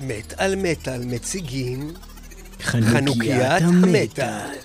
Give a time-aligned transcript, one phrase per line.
[0.00, 1.90] מטאל מטאל מציגים
[2.62, 4.56] חנוכיית המטאל.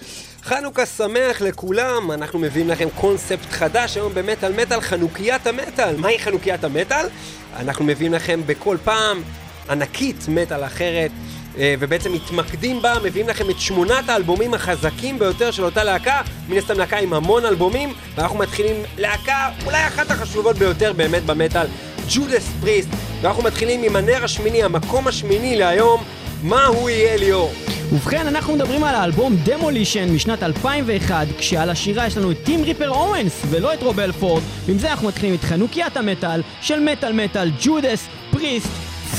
[0.43, 5.95] חנוכה שמח לכולם, אנחנו מביאים לכם קונספט חדש היום במטאל מטאל, חנוכיית המטאל.
[5.98, 7.08] מהי חנוכיית המטאל?
[7.56, 9.21] אנחנו מביאים לכם בכל פעם
[9.70, 11.12] ענקית מטאל אחרת,
[11.58, 16.58] אה, ובעצם מתמקדים בה, מביאים לכם את שמונת האלבומים החזקים ביותר של אותה להקה, מן
[16.58, 21.68] הסתם להקה עם המון אלבומים, ואנחנו מתחילים להקה אולי אחת החשובות ביותר באמת במטאל,
[22.10, 22.90] ג'ודס פריסט,
[23.26, 26.04] ואנחנו מתחילים עם הנר השמיני, המקום השמיני להיום,
[26.43, 27.54] מה הוא יהיה ליאור?
[27.92, 32.89] ובכן, אנחנו מדברים על האלבום דמולישן משנת 2001, כשעל השירה יש לנו את טים ריפר
[32.89, 37.51] אורנס ולא את רובל פורד, ועם זה אנחנו מתחילים את חנוקיית המטאל של מטאל מטאל
[37.61, 38.70] ג'ודס פריסט.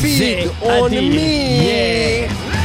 [0.02, 2.55] Feed on me!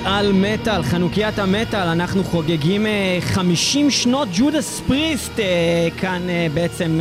[0.00, 2.86] מטאל מטאל, חנוכיית המטאל, אנחנו חוגגים
[3.20, 7.00] 50 אה, שנות ג'ודס פריסט אה, כאן אה, בעצם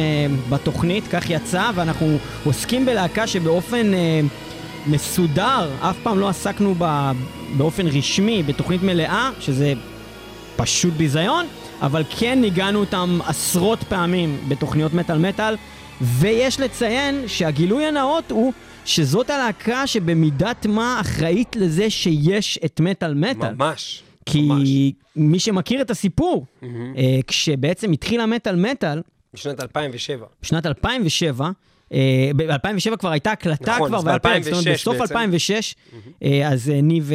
[0.49, 3.91] בתוכנית, כך יצא, ואנחנו עוסקים בלהקה שבאופן
[4.87, 7.11] מסודר, אף פעם לא עסקנו בה
[7.57, 9.73] באופן רשמי בתוכנית מלאה, שזה
[10.55, 11.45] פשוט ביזיון,
[11.81, 15.55] אבל כן ניגענו אותם עשרות פעמים בתוכניות מטאל מטאל,
[16.01, 18.53] ויש לציין שהגילוי הנאות הוא
[18.85, 23.53] שזאת הלהקה שבמידת מה אחראית לזה שיש את מטאל מטאל.
[23.53, 24.03] ממש.
[24.25, 24.69] כי ממש.
[25.15, 26.65] מי שמכיר את הסיפור, mm-hmm.
[27.27, 29.01] כשבעצם התחיל המטאל מטאל...
[29.33, 30.25] בשנת 2007.
[30.41, 31.93] בשנת 2007, uh,
[32.35, 34.51] ב-2007 כבר הייתה הקלטה נכון, כבר, ב-2006 בעצם.
[34.73, 35.95] בסוף 2006, mm-hmm.
[36.23, 37.11] uh, אז uh, ניב,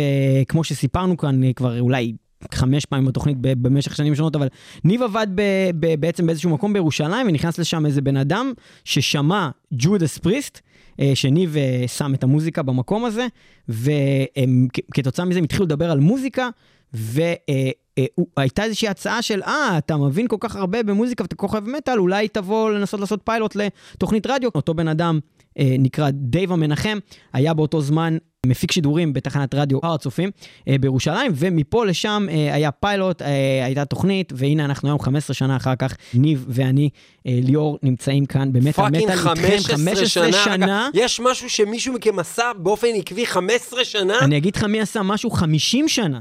[0.49, 2.13] כמו שסיפרנו כאן, כבר אולי
[2.55, 4.49] חמש פעמים בתוכנית במשך שנים שונות, אבל
[4.85, 5.43] ניב עבד ב,
[5.81, 8.53] ב, בעצם באיזשהו מקום בירושלים, ונכנס לשם איזה בן אדם
[8.85, 10.61] ששמע Judas Priest,
[11.01, 13.27] אה, שניב אה, שם את המוזיקה במקום הזה,
[13.69, 16.49] וכתוצאה מזה הם התחילו לדבר על מוזיקה,
[16.95, 21.69] והייתה איזושהי הצעה של, אה, אתה מבין כל כך הרבה במוזיקה ואתה כל כך אוהב
[21.69, 24.51] מטאל, אולי תבוא לנסות לעשות פיילוט לתוכנית רדיו.
[24.55, 26.99] אותו בן אדם אה, נקרא דייב המנחם,
[27.33, 28.17] היה באותו זמן
[28.47, 30.31] מפיק שידורים בתחנת רדיו הר הצופים
[30.69, 35.57] אה, בירושלים, ומפה לשם אה, היה פיילוט, אה, הייתה תוכנית, והנה אנחנו היום 15 שנה
[35.57, 36.91] אחר כך, ניב ואני,
[37.27, 40.33] אה, ליאור, נמצאים כאן באמת על מטאל איתכם, 15 שנה.
[40.45, 40.89] שנה.
[40.95, 44.19] יש משהו שמישהו מכם עשה באופן עקבי 15 שנה?
[44.21, 46.21] אני אגיד לך מי עשה משהו 50 שנה.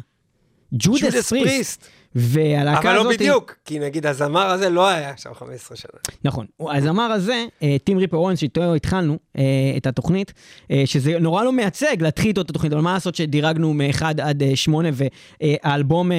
[0.73, 1.87] ג'ודס פריסט.
[2.15, 3.01] והלהקה הזאת...
[3.01, 5.99] אבל לא בדיוק, כי נגיד הזמר הזה לא היה שם 15 שנה.
[6.23, 6.45] נכון.
[6.59, 9.43] הזמר הזה, אה, טים ריפר אורנס, שאיתו התחלנו אה,
[9.77, 10.33] את התוכנית,
[10.71, 14.43] אה, שזה נורא לא מייצג להתחיל איתו את התוכנית, אבל מה לעשות שדירגנו מ-1 עד
[14.55, 16.11] 8, והאלבום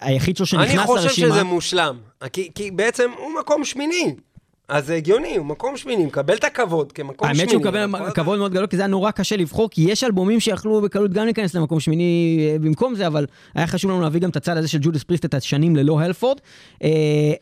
[0.00, 0.92] היחיד שלו שנכנס לרשימה...
[0.92, 1.98] אני חושב שזה מושלם,
[2.32, 4.14] כי, כי בעצם הוא מקום שמיני.
[4.68, 7.52] אז זה הגיוני, הוא מקום שמיני, מקבל את הכבוד כמקום האמת שמיני.
[7.52, 10.40] האמת שהוא מקבל כבוד מאוד גדול, כי זה היה נורא קשה לבחור, כי יש אלבומים
[10.40, 14.30] שיכלו בקלות גם להיכנס למקום שמיני אה, במקום זה, אבל היה חשוב לנו להביא גם
[14.30, 16.38] את הצד הזה של ג'ודס פריסט, את השנים ללא הלפורד.
[16.82, 16.88] אה,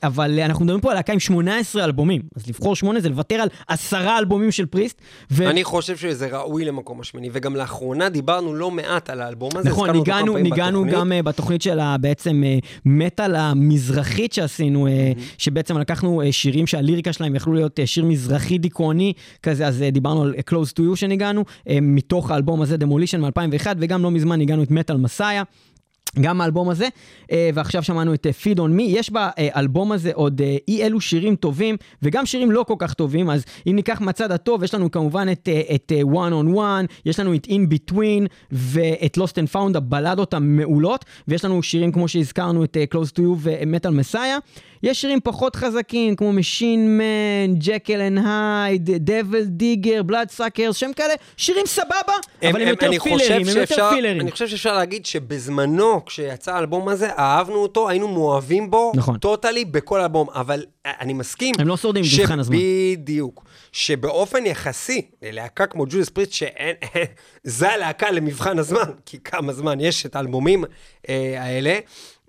[0.03, 3.49] אבל אנחנו מדברים פה על להקה עם 18 אלבומים, אז לבחור 8 זה לוותר על
[3.69, 5.01] עשרה אלבומים של פריסט.
[5.31, 5.51] ו...
[5.51, 9.69] אני חושב שזה ראוי למקום השמיני, וגם לאחרונה דיברנו לא מעט על האלבום הזה.
[9.69, 12.43] נכון, ניגענו, ניגענו גם בתוכנית של בעצם
[12.87, 14.89] מטאל המזרחית שעשינו.
[15.39, 19.13] שבעצם לקחנו שירים שהליריקה שלהם יכלו להיות שיר מזרחי דיכאוני
[19.43, 23.67] כזה, אז אה, דיברנו על Close to You שניגענו, אה, מתוך האלבום הזה, Demolition מ-2001,
[23.79, 25.43] וגם לא מזמן ניגענו את מטאל מסאיה.
[26.21, 26.89] גם האלבום הזה,
[27.33, 28.83] אה, ועכשיו שמענו את Feed on Me.
[28.83, 33.45] יש באלבום הזה עוד אי אלו שירים טובים, וגם שירים לא כל כך טובים, אז
[33.67, 37.47] אם ניקח מהצד הטוב, יש לנו כמובן את, את One on One, יש לנו את
[37.47, 43.11] In Between, ואת Lost and Found, הבלדות המעולות, ויש לנו שירים כמו שהזכרנו, את Close
[43.11, 44.41] to You ו-Metal Messiah.
[44.85, 51.15] יש שירים פחות חזקים, כמו Machine Man, Jekyll and Hyde, Devil Digger, Bloodsuckers, שהם כאלה
[51.37, 51.93] שירים סבבה,
[52.43, 54.21] הם, אבל הם, הם יותר פילרים, הם יותר פילרים.
[54.21, 59.19] אני חושב שאפשר להגיד שבזמנו, כשיצא האלבום הזה, אהבנו אותו, היינו מאוהבים בו, נכון.
[59.19, 61.55] Totally, בכל אלבום, אבל אני מסכים.
[61.59, 62.57] הם לא שורדים במבחן הזמן.
[62.57, 63.45] בדיוק.
[63.73, 66.77] שבאופן יחסי ללהקה כמו ג'ודס פריסט, שאין,
[67.45, 70.65] זה הלהקה למבחן הזמן, כי כמה זמן יש את האלבומים
[71.09, 71.79] אה, האלה.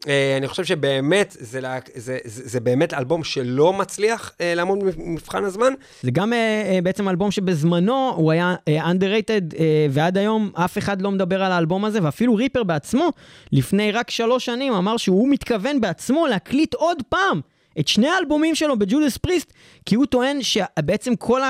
[0.08, 1.60] אה, אני חושב שבאמת, זה,
[1.96, 5.74] זה, זה, זה באמת אלבום שלא מצליח uh, לעמוד במבחן הזמן.
[6.02, 6.36] זה גם uh,
[6.84, 9.56] בעצם אלבום שבזמנו הוא היה underrated,
[9.90, 13.10] ועד היום אף אחד לא מדבר על האלבום הזה, ואפילו ריפר בעצמו,
[13.52, 17.42] לפני רק שלוש שנים, אמר שהוא מתכוון בעצמו להקליט עוד פעם.
[17.80, 19.54] את שני האלבומים שלו בג'ודס פריסט,
[19.86, 21.42] כי הוא טוען שבעצם כל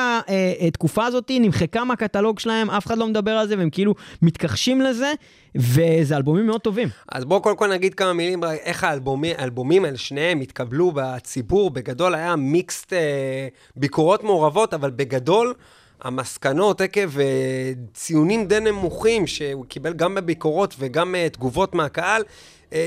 [0.67, 5.13] התקופה הזאת נמחקה מהקטלוג שלהם, אף אחד לא מדבר על זה, והם כאילו מתכחשים לזה,
[5.55, 6.89] וזה אלבומים מאוד טובים.
[7.11, 12.15] אז בואו קודם כל נגיד כמה מילים, איך האלבומים, האלבומים האלה, שניהם התקבלו בציבור, בגדול
[12.15, 15.53] היה מיקסט אה, ביקורות מעורבות, אבל בגדול...
[16.01, 22.23] המסקנות עקב אה, ציונים די נמוכים שהוא קיבל גם בביקורות וגם אה, תגובות מהקהל,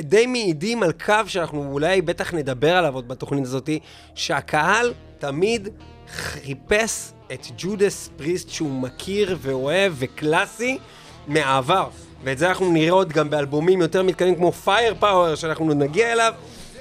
[0.02, 3.70] די מעידים על קו שאנחנו אולי בטח נדבר עליו עוד בתוכנית הזאת,
[4.14, 5.68] שהקהל תמיד
[6.08, 10.78] חיפש את Judas Priest שהוא מכיר ואוהב וקלאסי
[11.26, 11.88] מהעבר.
[12.24, 16.32] ואת זה אנחנו נראה עוד גם באלבומים יותר מתקדמים כמו Firepower שאנחנו נגיע אליו.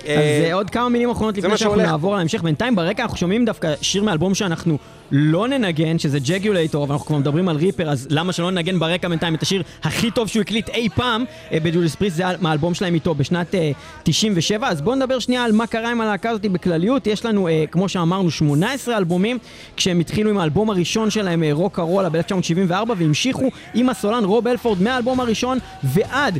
[0.03, 2.43] אז אה, עוד כמה מילים אחרונות לפני שאנחנו נעבור להמשך.
[2.43, 4.77] בינתיים ברקע אנחנו שומעים דווקא שיר מאלבום שאנחנו
[5.11, 9.07] לא ננגן, שזה Jugulator, אבל אנחנו כבר מדברים על Ripper, אז למה שלא ננגן ברקע
[9.07, 12.73] בינתיים את השיר הכי טוב שהוא הקליט אי פעם אה, ב Judas Priest, זה מהאלבום
[12.73, 13.55] שלהם איתו בשנת
[14.03, 14.67] 97.
[14.67, 17.07] אה, אז בואו נדבר שנייה על מה קרה עם הלהקה הזאת בכלליות.
[17.07, 19.37] יש לנו, כמו שאמרנו, 18 אלבומים,
[19.77, 25.19] כשהם התחילו עם האלבום הראשון שלהם, Rocka Rolla ב-1974, והמשיכו עם הסולן רוב הלפורד מהאלבום
[25.19, 26.39] הראשון ועד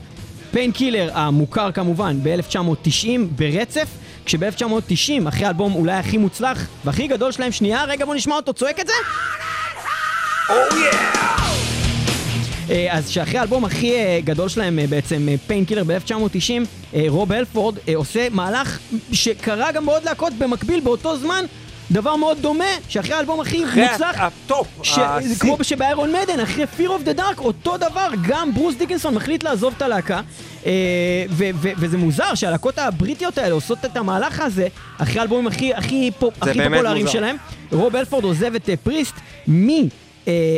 [0.58, 3.88] Painkiller המוכר כמובן ב-1990 ברצף,
[4.26, 8.80] כשב-1990, אחרי האלבום אולי הכי מוצלח והכי גדול שלהם, שנייה, רגע בוא נשמע אותו צועק
[8.80, 8.94] את זה.
[10.48, 10.96] Oh yeah!
[12.70, 18.28] אה, אז שאחרי האלבום הכי אה, גדול שלהם, אה, בעצם Painkiller ב-1990, רוב הלפורד עושה
[18.32, 18.80] מהלך
[19.12, 21.46] שקרה גם בעוד להקות במקביל באותו זמן.
[21.92, 25.00] דבר מאוד דומה, שאחרי האלבום הכי מוצלח, הטופ, ש...
[25.40, 29.44] כמו שב Iron Maiden, אחרי Fear of the Dark, אותו דבר, גם ברוס דיקנסון מחליט
[29.44, 30.22] לעזוב את הלהקה.
[30.66, 30.72] אה,
[31.30, 34.68] ו- ו- וזה מוזר שהלהקות הבריטיות האלה עושות את המהלך הזה
[34.98, 37.36] אחרי האלבומים הכי, הכי, פופ, הכי פופולריים שלהם.
[37.72, 39.16] רוב אלפורד עוזב את פריסט
[39.48, 39.68] מ...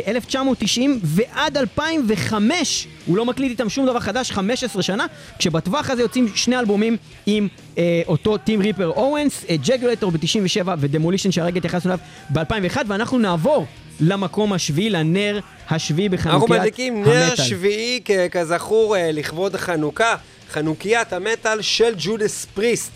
[0.06, 5.06] 1990 ועד 2005 הוא לא מקליט איתם שום דבר חדש, 15 שנה,
[5.38, 6.96] כשבטווח הזה יוצאים שני אלבומים
[7.26, 7.48] עם
[7.78, 11.98] אה, אותו טים ריפר אורנס, אה, ג'גולטור ב-97 ודמולישן שהרגע התייחסנו אליו
[12.30, 13.66] ב-2001 ואנחנו נעבור
[14.00, 16.56] למקום השביעי, לנר השביעי בחנוקיית המטאל.
[16.56, 18.00] אנחנו מדליקים נר שביעי
[18.30, 20.14] כזכור אה, לכבוד חנוכה,
[20.50, 22.92] חנוקיית המטאל של ג'ודס פריסט.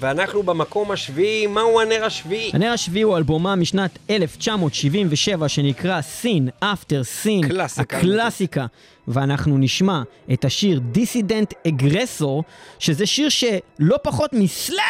[0.00, 2.50] ואנחנו במקום השביעי, מהו הנר השביעי?
[2.54, 7.96] הנר השביעי הוא אלבומה משנת 1977 שנקרא Sin After Sin, קלאסיקה.
[7.96, 8.66] הקלאסיקה.
[9.08, 10.02] ואנחנו נשמע
[10.32, 12.44] את השיר Dissident Aggressor,
[12.78, 14.80] שזה שיר שלא פחות מ Slayer!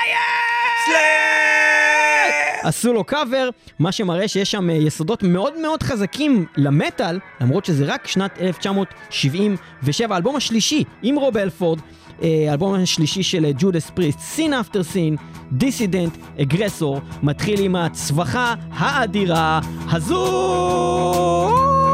[0.85, 1.49] Slayer!
[2.63, 3.49] עשו לו קאבר,
[3.79, 10.37] מה שמראה שיש שם יסודות מאוד מאוד חזקים למטאל, למרות שזה רק שנת 1977, האלבום
[10.37, 11.79] השלישי עם רוב הלפורד.
[12.23, 15.17] האלבום השלישי של ג'ודס פריסט, סין אפטר סין,
[15.53, 19.61] דיסידנט, אגרסור, מתחיל עם הצווחה האדירה
[19.91, 21.88] הזו!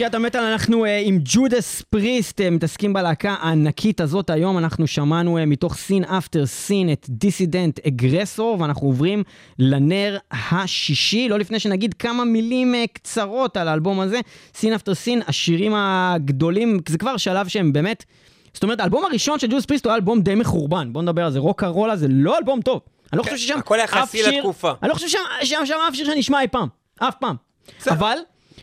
[0.00, 5.38] חנוקיית המטאל אנחנו uh, עם Judas Priest, uh, מתעסקים בלהקה הענקית הזאת היום, אנחנו שמענו
[5.38, 9.22] uh, מתוך Sin After Sin את Dissident Aggressor, ואנחנו עוברים
[9.58, 14.20] לנר השישי, לא לפני שנגיד כמה מילים uh, קצרות על האלבום הזה,
[14.54, 18.04] Sin After Sin, השירים הגדולים, זה כבר שלב שהם באמת,
[18.54, 21.38] זאת אומרת, האלבום הראשון של Judas Priest הוא אלבום די מחורבן, בוא נדבר על זה,
[21.38, 22.80] Rocka Rolla זה לא אלבום טוב.
[23.12, 24.72] אני לא חושב ששם הכל יחסי לתקופה.
[24.82, 25.08] אני לא חושב
[25.42, 27.36] ששם אף שיר שנשמע אי פעם, אף פעם.
[27.90, 28.16] אבל...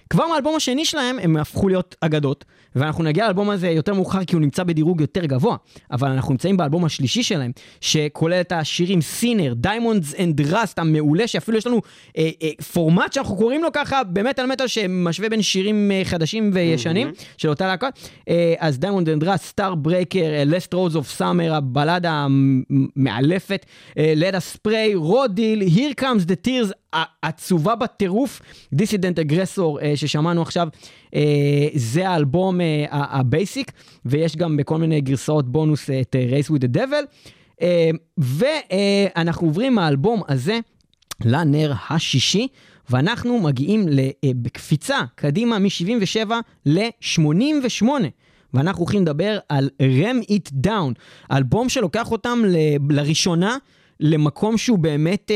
[0.09, 2.45] כבר מהאלבום השני שלהם הם הפכו להיות אגדות,
[2.79, 5.55] ואנחנו נגיע לאלבום הזה יותר מאוחר כי הוא נמצא בדירוג יותר גבוה,
[5.91, 11.57] אבל אנחנו נמצאים באלבום השלישי שלהם, שכולל את השירים Sinner, Diamonds and Rust המעולה, שאפילו
[11.57, 11.81] יש לנו
[12.17, 16.51] אה, אה, פורמט שאנחנו קוראים לו ככה, באמת על מטאל שמשווה בין שירים אה, חדשים
[16.53, 17.23] וישנים mm-hmm.
[17.37, 18.09] של אותה להקות.
[18.29, 23.65] אה, אז Diamond and Rust, Starbreaker, Last Rose of Summer, הבלדה המאלפת,
[23.97, 28.41] Let Us Prey, Raw Deal, Here comes the tears, עצובה בטירוף,
[28.73, 30.67] Dissident Aggressor ששמענו עכשיו,
[31.15, 33.71] אה, זה האלבום אה, ה basic,
[34.05, 37.05] ויש גם בכל מיני גרסאות בונוס את אה, Race with the Devil.
[38.17, 40.59] ואנחנו עוברים מהאלבום הזה
[41.25, 42.47] לנר השישי,
[42.89, 43.85] ואנחנו מגיעים
[44.35, 46.31] בקפיצה קדימה מ-77
[46.65, 47.85] ל-88.
[48.53, 50.93] ואנחנו הולכים לדבר על Ram It Down,
[51.31, 52.57] אלבום שלוקח אותם ל-
[52.93, 53.57] לראשונה
[53.99, 55.35] למקום שהוא באמת אה,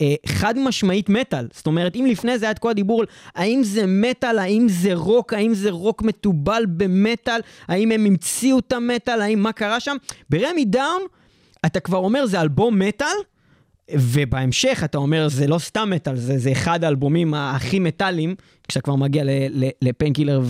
[0.00, 1.48] אה, חד משמעית מטאל.
[1.52, 4.94] זאת אומרת, אם לפני זה היה את כל הדיבור על האם זה מטאל, האם זה
[4.94, 9.96] רוק, האם זה רוק מתובל במטאל, האם הם המציאו את המטאל, האם מה קרה שם,
[10.30, 11.02] ב Ram It Down
[11.66, 13.16] אתה כבר אומר זה אלבום מטאל,
[13.92, 18.34] ובהמשך אתה אומר זה לא סתם מטאל, זה, זה אחד האלבומים הכי מטאליים,
[18.68, 19.24] כשאתה כבר מגיע
[19.82, 20.42] ל Painkiller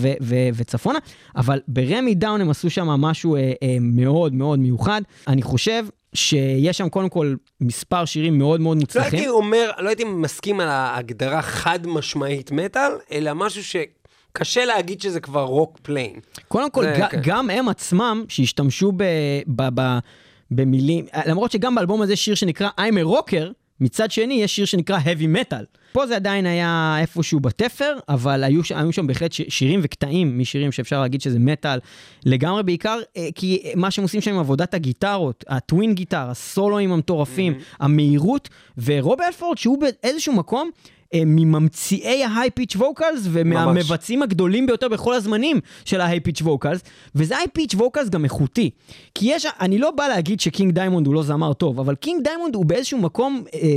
[0.53, 0.99] וצפונה,
[1.35, 5.01] אבל ב Ram It Down הם עשו שם משהו אה, אה, מאוד מאוד מיוחד.
[5.27, 9.11] אני חושב שיש שם קודם כל מספר שירים מאוד מאוד מוצלחים.
[9.11, 13.75] לא הייתי אומר, לא הייתי מסכים על ההגדרה חד משמעית מטאל, אלא משהו ש...
[14.33, 16.13] קשה להגיד שזה כבר רוק plain.
[16.47, 17.19] קודם כל, ג- כן.
[17.23, 19.03] גם הם עצמם, שהשתמשו ב-
[19.47, 19.99] ב- ב-
[20.51, 23.45] במילים, למרות שגם באלבום הזה יש שיר שנקרא I'm a Rocker,
[23.79, 25.78] מצד שני יש שיר שנקרא Heavy Metal.
[25.91, 31.01] פה זה עדיין היה איפשהו בתפר, אבל היו, היו שם בהחלט שירים וקטעים משירים שאפשר
[31.01, 31.79] להגיד שזה מטאל
[32.25, 36.91] לגמרי, בעיקר אה, כי מה שהם עושים שם עם עבודת הגיטרות, ה twin guitar, הסולואים
[36.91, 37.75] המטורפים, mm-hmm.
[37.79, 38.49] המהירות,
[38.83, 40.69] ורוב אלפורד שהוא באיזשהו מקום
[41.15, 46.81] מממציאי ה high pitch vocals ומהמבצעים הגדולים ביותר בכל הזמנים של ה high pitch vocals,
[47.15, 48.69] וזה high pitch vocals גם איכותי.
[49.15, 52.55] כי יש, אני לא בא להגיד שקינג דיימונד הוא לא זמר טוב, אבל קינג דיימונד
[52.55, 53.75] הוא באיזשהו מקום, אה,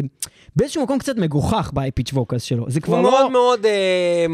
[0.57, 2.65] באיזשהו מקום קצת מגוחך ב high pitch vocals שלו.
[2.69, 3.09] זה כבר הוא לא...
[3.09, 4.27] הוא מאוד מאוד אה,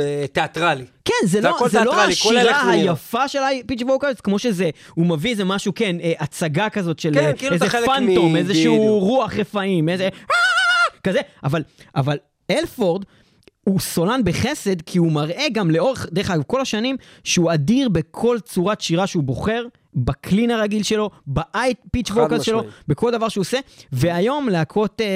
[0.00, 0.84] אה, תיאטרלי.
[1.04, 5.30] כן, זה, זה לא, זה לא השירה היפה של pitch vocals, כמו שזה, הוא מביא
[5.30, 10.08] איזה משהו, כן, אה, הצגה כזאת של כן, כאילו איזה פנטום, איזשהו רוח רפאים, איזה...
[11.04, 11.62] כזה, אבל,
[11.94, 12.16] אבל
[12.50, 13.04] אלפורד
[13.64, 18.38] הוא סולן בחסד, כי הוא מראה גם לאורך, דרך אגב, כל השנים, שהוא אדיר בכל
[18.44, 23.28] צורת שירה שהוא בוחר, ב clean הרגיל שלו, ב high pitch vocals שלו, בכל דבר
[23.28, 23.58] שהוא עושה.
[23.92, 25.06] והיום להקות אה,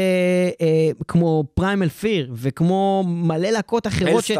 [0.60, 4.30] אה, כמו Primal Fear, וכמו מלא להקות אחרות, ש,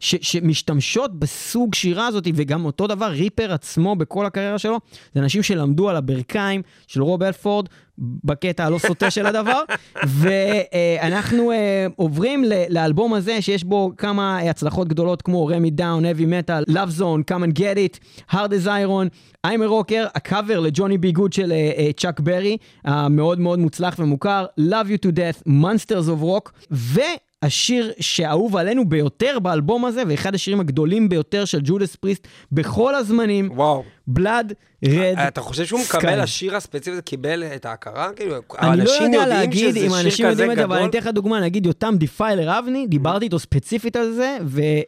[0.00, 4.80] ש, שמשתמשות בסוג שירה הזאת, וגם אותו דבר, ריפר עצמו בכל הקריירה שלו,
[5.14, 9.60] זה אנשים שלמדו על הברכיים של רוב אלפורד, בקטע הלא סוטה של הדבר,
[10.18, 11.54] ואנחנו uh,
[11.96, 17.00] עוברים לאלבום הזה שיש בו כמה הצלחות גדולות כמו Ram It Down, heavy metal, love
[17.00, 17.98] zone, come and get it,
[18.30, 19.08] hard as iron,
[19.46, 21.12] I'm a rocker, הקאבר ל Johnny B.
[21.12, 21.52] Goode של
[21.96, 27.00] צ'אק uh, ברי, המאוד מאוד מוצלח ומוכר, love you to death, monsters of rock, ו...
[27.44, 33.50] השיר שאהוב עלינו ביותר באלבום הזה, ואחד השירים הגדולים ביותר של Judas Priest בכל הזמנים.
[33.54, 33.84] וואו.
[34.06, 34.52] Blood
[34.84, 38.10] Red אתה חושב שהוא מקבל, השיר הספציפי הזה קיבל את ההכרה?
[38.16, 41.40] כאילו, אני לא יודע להגיד אם אנשים יודעים את זה, אבל אני אתן לך דוגמה,
[41.40, 44.38] נגיד יותם Defiler אבני, דיברתי איתו ספציפית על זה,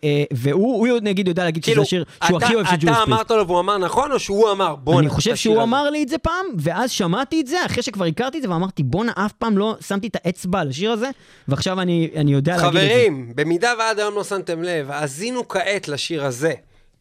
[0.05, 2.93] אה, והוא נגיד יודע להגיד שזה כאילו, השיר שהוא הכי אוהב של Priest.
[2.93, 6.03] אתה אמרת לו והוא אמר נכון, או שהוא אמר בואנה, אני חושב שהוא אמר לי
[6.03, 9.33] את זה פעם, ואז שמעתי את זה, אחרי שכבר הכרתי את זה, ואמרתי בואנה, אף
[9.33, 11.11] פעם לא שמתי את האצבע על השיר הזה,
[11.49, 12.89] ועכשיו אני יודע להגיד את זה.
[12.89, 16.53] חברים, במידה ועד היום לא שמתם לב, האזינו כעת לשיר הזה,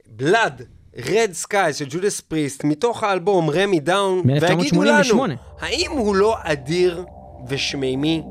[0.07, 0.61] Blood.
[0.97, 5.25] Red Skies של Judas Priest, מתוך האלבום Ram It Down, ויגידו לנו,
[5.59, 7.05] האם הוא לא אדיר
[7.47, 8.23] ושמימי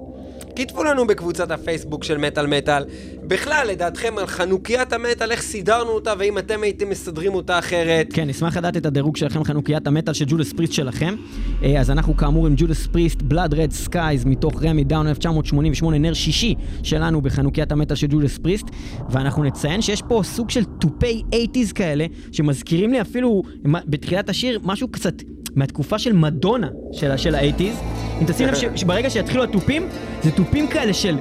[0.56, 2.84] כתבו לנו בקבוצת הפייסבוק של מטאל מטאל.
[3.22, 8.06] בכלל, לדעתכם על חנוכיית המטאל, איך סידרנו אותה, ואם אתם הייתם מסדרים אותה אחרת.
[8.12, 11.14] כן, נשמח לדעת את הדירוג שלכם, חנוכיית המטאל של Judas Priest שלכם.
[11.62, 15.98] אה, אז אנחנו כאמור עם Judas Priest, Blood Red Skies, מתוך Ram It Down 1988,
[15.98, 18.66] נר שישי שלנו בחנוכיית המטאל של Judas Priest.
[19.10, 24.88] ואנחנו נציין שיש פה סוג של תופי 80's כאלה, שמזכירים לי אפילו בתחילת השיר משהו
[24.88, 25.14] קצת
[25.56, 26.68] מהתקופה של מדונה
[27.16, 27.76] של ה eighties.
[28.20, 29.88] אם תשים לב שברגע שיתחילו התופים,
[30.22, 31.18] זה תופים כאלה של,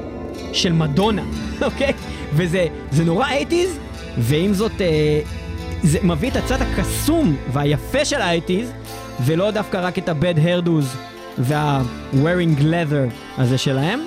[0.54, 1.24] של מדונה,
[1.62, 1.94] אוקיי?
[2.34, 2.68] וזה
[3.06, 3.80] נורא eighties,
[4.18, 5.22] ועם זאת, אה,
[5.84, 8.72] זה מביא את הצד הקסום והיפה של ה eighties,
[9.26, 10.98] ולא דווקא רק את ה-bad hairdos
[11.38, 14.00] וה-wearing leather הזה שלהם.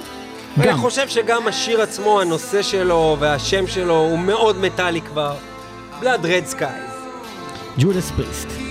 [0.59, 0.79] אני גם.
[0.79, 5.35] חושב שגם השיר עצמו, הנושא שלו והשם שלו הוא מאוד מטאלי כבר.
[6.01, 6.93] Blood Red Skies.
[7.79, 8.66] Judas Priest.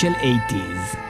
[0.00, 1.09] של 80's.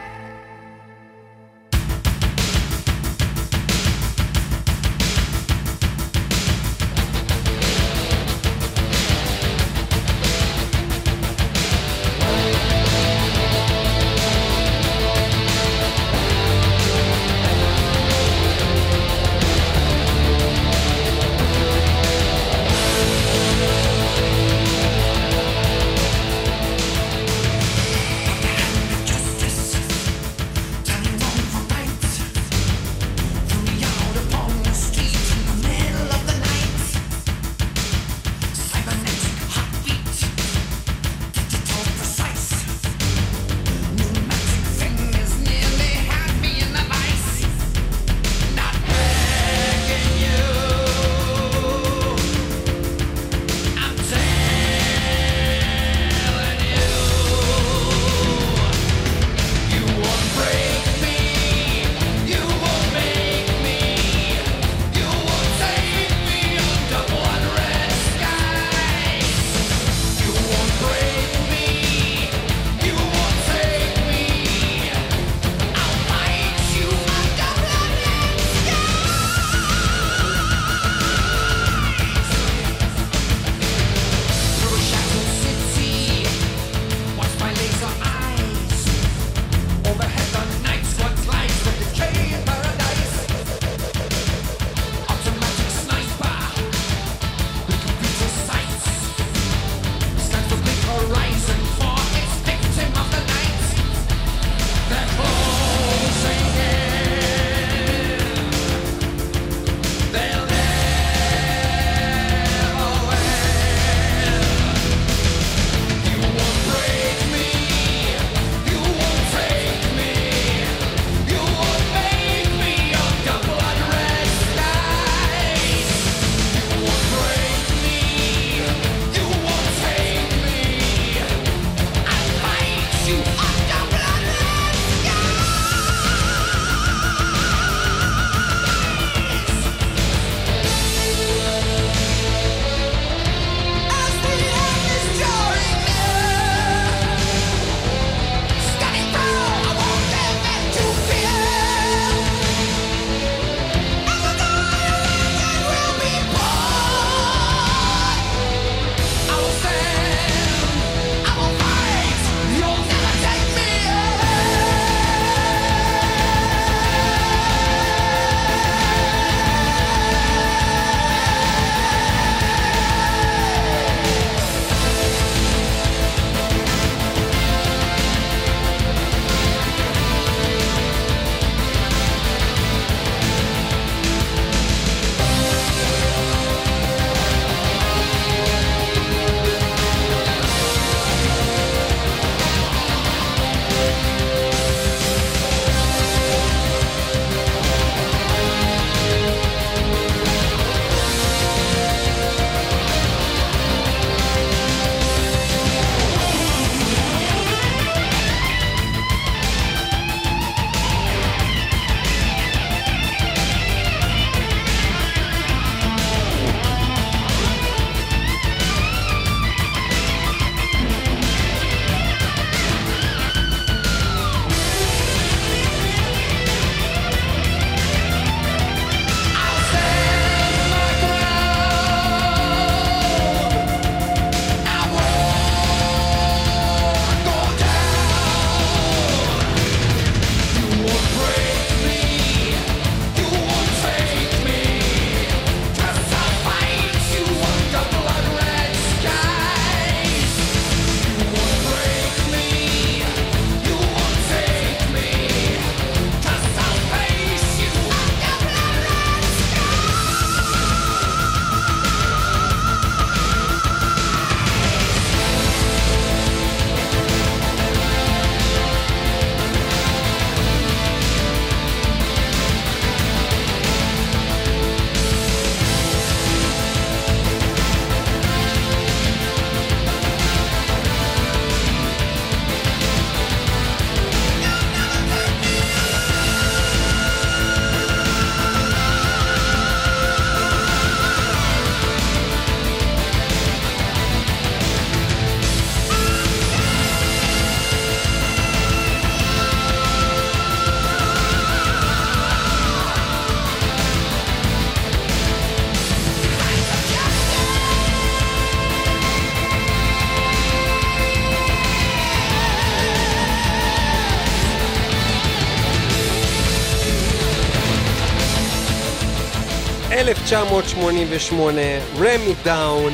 [320.01, 321.61] 1988,
[321.99, 322.93] Ram It Down,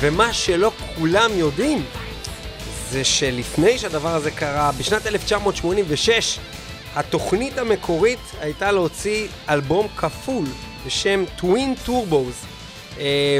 [0.00, 1.84] ומה שלא כולם יודעים
[2.90, 6.38] זה שלפני שהדבר הזה קרה, בשנת 1986,
[6.94, 10.44] התוכנית המקורית הייתה להוציא אלבום כפול
[10.86, 12.34] בשם Twin Turbos,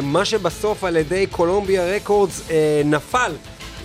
[0.03, 3.33] מה שבסוף על ידי Columbia Records אה, נפל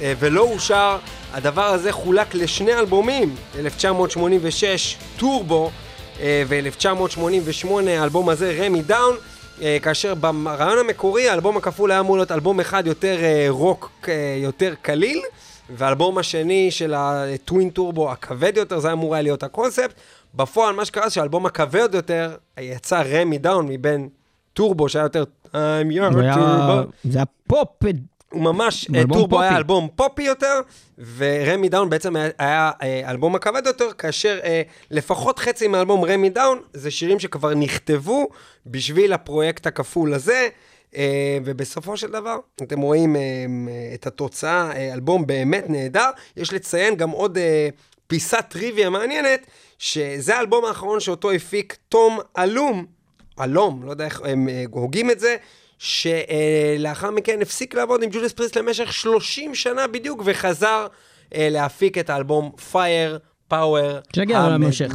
[0.01, 0.97] אה, ולא אושר.
[1.33, 5.88] הדבר הזה חולק לשני אלבומים, 1986 טורבו אה,
[6.21, 9.15] ו-1988 האלבום הזה Ram It Down.
[9.81, 13.17] כאשר ברעיון המקורי האלבום הכפול היה אמור להיות אלבום אחד יותר
[13.49, 15.21] רוק יותר קליל
[15.69, 19.93] והאלבום השני של ה Twin Turbo הכבד יותר, זה היה אמור היה להיות הקונספט.
[20.35, 24.09] בפועל מה שקרה זה שהאלבום הכבד יותר יצא Ram It Down מבין
[24.53, 26.13] טורבו שהיה יותר I'm your.
[27.03, 27.67] זה היה פופ.
[28.33, 30.61] הוא ממש, טורבו היה אלבום פופי יותר,
[31.15, 34.61] ו Ram It Down בעצם היה, היה אה, אלבום הכבד יותר, כאשר אה,
[34.91, 38.27] לפחות חצי מאלבום Ram It Down זה שירים שכבר נכתבו
[38.65, 40.47] בשביל הפרויקט הכפול הזה.
[41.45, 43.15] ובסופו של דבר, אתם רואים
[43.93, 46.09] את התוצאה, אלבום באמת נהדר.
[46.37, 47.37] יש לציין גם עוד
[48.07, 49.47] פיסת טריוויה מעניינת,
[49.79, 52.85] שזה האלבום האחרון שאותו הפיק תום אלום,
[53.41, 55.35] אלום, לא יודע איך הם הוגים את זה,
[55.79, 62.09] שלאחר מכן הפסיק לעבוד עם ג'ודס פריסט למשך 30 שנה בדיוק, וחזר uh, להפיק את
[62.09, 63.19] האלבום Fire.
[63.49, 63.97] פאוור
[64.49, 64.91] להמשך.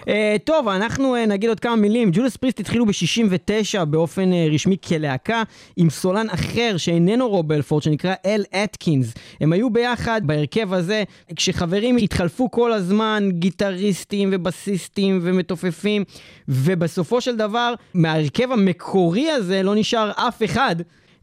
[0.00, 0.08] Uh,
[0.44, 2.10] טוב, אנחנו uh, נגיד עוד כמה מילים.
[2.12, 5.42] ג'ודס פריסט התחילו ב-69 באופן uh, רשמי כלהקה,
[5.76, 9.14] עם סולן אחר שאיננו רוב בלפורד, שנקרא אל אטקינס.
[9.40, 11.04] הם היו ביחד בהרכב הזה,
[11.36, 16.04] כשחברים התחלפו כל הזמן, גיטריסטים ובסיסטים ומתופפים,
[16.48, 20.76] ובסופו של דבר, מההרכב המקורי הזה לא נשאר אף אחד.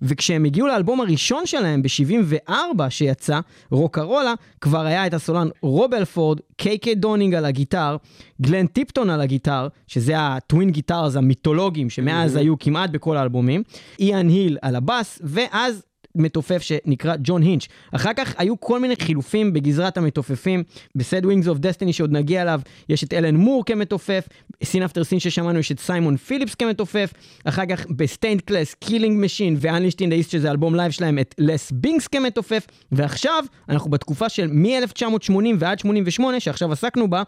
[0.03, 3.39] וכשהם הגיעו לאלבום הראשון שלהם ב-74 שיצא,
[3.71, 7.97] Rocka Rolla, כבר היה את הסולן רוב הלפורד, קיי קיי דאונינג על ה guitar,
[8.41, 12.35] גלן טיפטון על ה guitar, שזה ה twin guitars המיתולוגיים שמאז.
[12.35, 13.63] היו כמעט בכל האלבומים,
[13.99, 15.83] איאן היל על הבאס, ואז
[16.15, 17.67] מתופף שנקרא ג'ון הינץ'.
[17.91, 20.63] אחר כך היו כל מיני חילופים בגזרת המתופפים.
[20.95, 24.27] ב Sad Wings of Destiny שעוד נגיע אליו, יש את אלן מור כמתופף,
[24.63, 27.13] Sin After Sin ששמענו יש את סיימון פיליפס כמתופף,
[27.45, 32.07] אחר כך בסטיינד קלאס, קילינג משין ואנלישטין דאיסט שזה אלבום לייב שלהם, את לס בינקס
[32.07, 37.23] כמתופף, ועכשיו אנחנו בתקופה של מ-1980 ועד 88 שעכשיו עסקנו בה.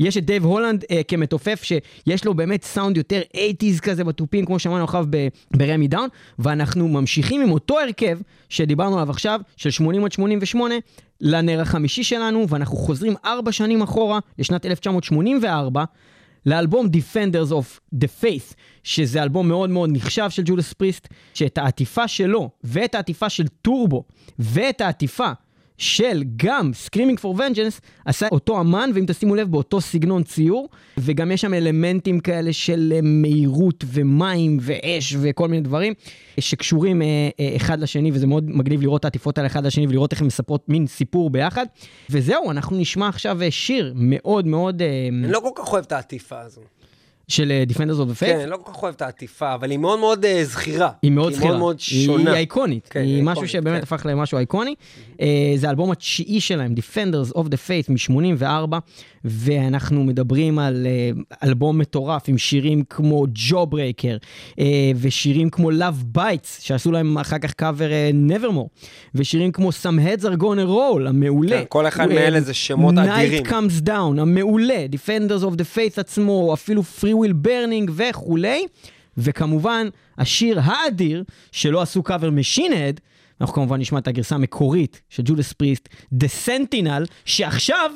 [0.00, 4.58] יש את דייב הולנד אה, כמתופף, שיש לו באמת סאונד יותר 80's כזה בתופים, כמו
[4.58, 5.06] שאמרנו עכשיו
[5.56, 6.08] ב Ram It Down,
[6.38, 10.74] ואנחנו ממשיכים עם אותו הרכב שדיברנו עליו עכשיו, של 80 עד 88,
[11.20, 15.84] לנר החמישי שלנו, ואנחנו חוזרים ארבע שנים אחורה, לשנת 1984.
[16.46, 22.08] לאלבום Defenders of the Faith, שזה אלבום מאוד מאוד נחשב של ג'ודס פריסט, שאת העטיפה
[22.08, 24.04] שלו, ואת העטיפה של טורבו,
[24.38, 25.30] ואת העטיפה
[25.80, 31.32] של גם Screaming for Vengeance עשה אותו אמן, ואם תשימו לב, באותו סגנון ציור, וגם
[31.32, 35.92] יש שם אלמנטים כאלה של אה, מהירות ומים ואש וכל מיני דברים
[36.40, 37.06] שקשורים אה,
[37.40, 40.26] אה, אחד לשני, וזה מאוד מגניב לראות את העטיפות האלה אחד לשני ולראות איך הן
[40.26, 41.66] מספרות מין סיפור ביחד.
[42.10, 44.82] וזהו, אנחנו נשמע עכשיו שיר מאוד מאוד...
[45.22, 46.60] אני לא כל כך אוהב את העטיפה הזו.
[47.30, 48.26] של uh, Defenders of the Faith?
[48.26, 50.90] כן, אני לא כל כך אוהב את העטיפה, אבל היא מאוד מאוד uh, זכירה.
[51.02, 51.46] היא מאוד זכירה.
[51.46, 52.30] היא מאוד מאוד שונה.
[52.30, 52.88] היא אייקונית.
[52.90, 53.82] כן, היא משהו שבאמת כן.
[53.82, 54.74] הפך למשהו אייקוני.
[55.12, 55.22] Uh,
[55.56, 58.74] זה האלבום התשיעי שלהם, Defenders of the Faith מ-84,
[59.24, 64.16] ואנחנו מדברים על uh, אלבום מטורף עם שירים כמו Jawbreaker,
[64.52, 64.56] uh,
[64.96, 70.24] ושירים כמו Love Bites, שעשו להם אחר כך קאבר uh, Nevermore, ושירים כמו Some Heads
[70.24, 71.58] Are Gonna Roll, המעולה.
[71.58, 73.44] כן, כל אחד מאלה זה שמות אדירים.
[73.44, 78.66] Night Comes Down, המעולה, Defenders of the Faith עצמו, אפילו Freewheel Burning וכולי.
[79.16, 83.00] וכמובן, השיר האדיר, שלא עשו קאבר Machine Head,
[83.40, 87.90] אנחנו כמובן נשמע את הגרסה המקורית של ג'ודס פריסט, The Sentinel, שעכשיו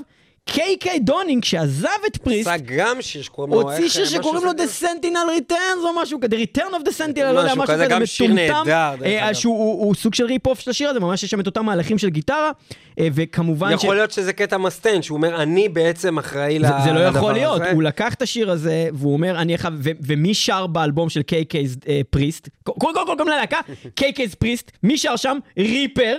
[0.46, 3.60] קיי קיי דאונינג, שעזב את פריסט, עשה גם שיר שקוראים לו...
[3.60, 7.38] הוציא שיר שקוראים לו The Sentinel Returns או משהו כזה, Return of the Sentinel, לא
[7.38, 8.94] יודע, משהו כזה גם שיר נהדר.
[9.04, 12.08] אה, שהוא סוג של rip-off של השיר הזה, ממש יש שם את אותם מהלכים של
[12.08, 12.50] גיטרה,
[12.98, 16.84] אה, וכמובן יכול להיות שזה קטע מוסטיין, שהוא אומר, אני בעצם אחראי לדבר הזה.
[16.84, 20.66] זה לא יכול להיות, הוא לקח את השיר הזה, והוא אומר, אני אחד, ומי שר
[20.66, 21.76] באלבום של קיי קייז
[22.10, 22.48] פריסט?
[22.64, 23.60] קודם כל, גם ללהקה,
[23.96, 25.38] קיי קייז פריסט, מי שר שם?
[25.58, 26.16] ריפר,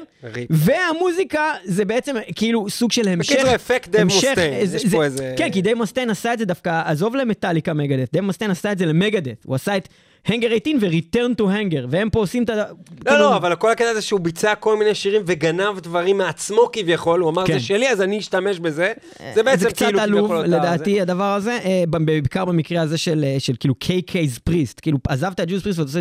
[0.50, 3.32] והמוזיקה זה בעצם כאילו סוג של המשך.
[3.34, 3.90] בקיצור, אפקט
[4.22, 5.34] דב מוסטיין, יש פה איזה...
[5.38, 8.78] כן, כי דב מוסטיין עשה את זה דווקא, עזוב למטאליקה מגדף, דב מוסטיין עשה את
[8.78, 9.88] זה למגדף, הוא עשה את...
[10.26, 12.56] הנגר 18 ו-Return to Hangar, והם פה עושים את ה...
[12.56, 12.64] לא,
[13.06, 13.20] כאילו...
[13.20, 17.30] לא, אבל כל הקטע הזה שהוא ביצע כל מיני שירים וגנב דברים מעצמו כביכול, הוא
[17.30, 17.54] אמר, כן.
[17.54, 18.94] זה שלי, אז אני אשתמש בזה.
[19.36, 19.92] זה בעצם כאילו...
[19.92, 24.40] זה קצת עלוב, לדעתי, הדבר הזה, אה, בעיקר במקרה הזה של, אה, של כאילו KK's
[24.44, 26.00] פריסט, כאילו, עזבת את ג'וס פריסט ואתה עושה...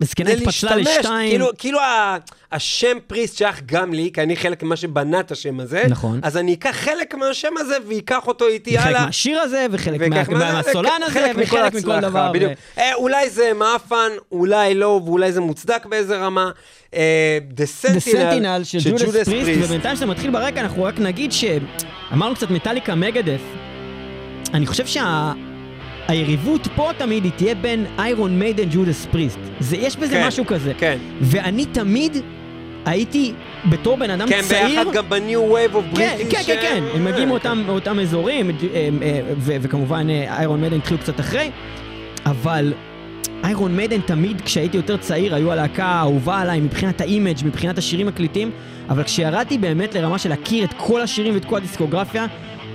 [0.00, 1.30] הזקנה התפצלה לשתיים.
[1.30, 1.78] כאילו, כאילו
[2.52, 5.84] השם פריסט שייך גם לי, כי אני חלק ממה שבנה את השם הזה.
[5.88, 6.20] נכון.
[6.22, 8.98] אז אני אקח חלק מהשם הזה ואקח אותו איתי הלאה.
[8.98, 12.32] חלק מהשיר הזה, וחלק מהסולן הזה, וחלק מכל דבר.
[12.94, 16.50] אולי זה מאפן, אולי לא, ואולי זה מוצדק באיזה רמה.
[16.94, 21.32] אה, The The Sentinel Sentinel של ג'ודס פריסט, ובינתיים שאתה מתחיל ברקע, אנחנו רק נגיד
[21.32, 23.40] שאמרנו קצת מטאליקה מגדף.
[24.54, 29.38] אני חושב שהיריבות פה תמיד היא תהיה בין איירון מיידן ג'ודס פריסט.
[29.60, 30.72] זה, יש בזה כן, משהו כזה.
[30.78, 30.98] כן.
[31.20, 32.16] ואני תמיד
[32.84, 33.32] הייתי,
[33.70, 34.84] בתור בן אדם כן, צעיר...
[34.84, 36.30] ביחד גם Wave of כן, British.
[36.30, 40.76] כן, כן, כן, אה, הם מגיעים אה, מאותם מאותם אזורים, אה, אה, וכמובן איירון מיידן
[40.76, 41.50] התחילו קצת אחרי,
[42.26, 42.72] אבל
[43.44, 48.08] איירון מיידן תמיד כשהייתי יותר צעיר היו הלהקה האהובה עליי מבחינת ה image, מבחינת השירים
[48.08, 48.50] הקליטים,
[48.88, 52.26] אבל כשירדתי באמת לרמה של להכיר את כל השירים ואת כל הדיסקוגרפיה,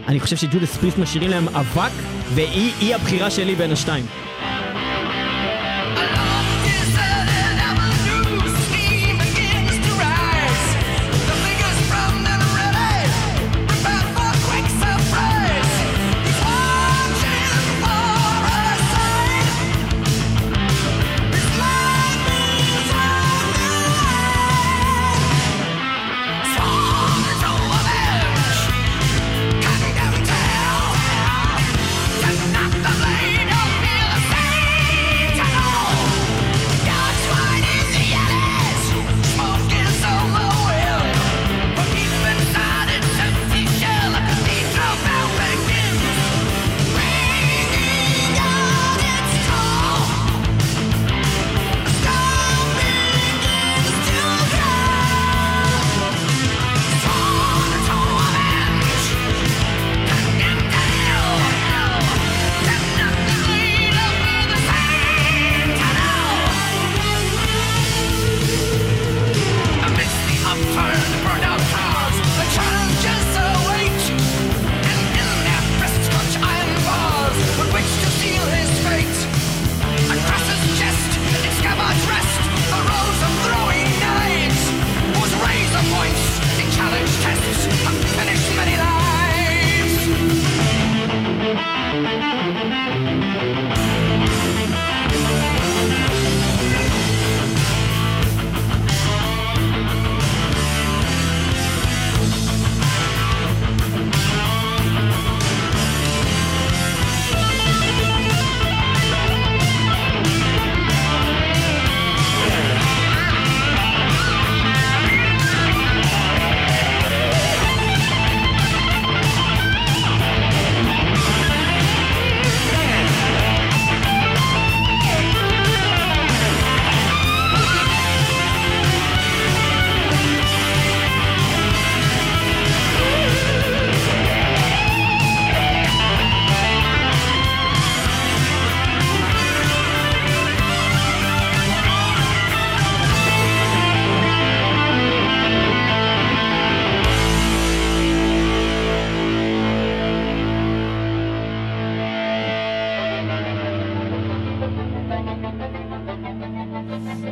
[0.07, 1.91] אני חושב שג'ודס פריסט משאירים להם אבק,
[2.33, 4.05] והיא היא הבחירה שלי בין השתיים.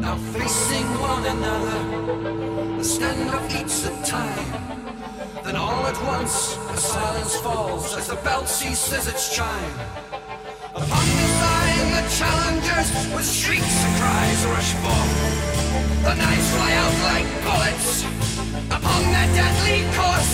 [0.06, 4.50] Now facing one another, the stand-up eats at time.
[5.44, 9.76] Then all at once, a silence falls as the belt ceases its chime.
[10.76, 15.14] Upon the line, the challengers with shrieks and cries rush forth.
[16.06, 18.04] The knives fly out like bullets
[18.78, 20.34] upon their deadly course.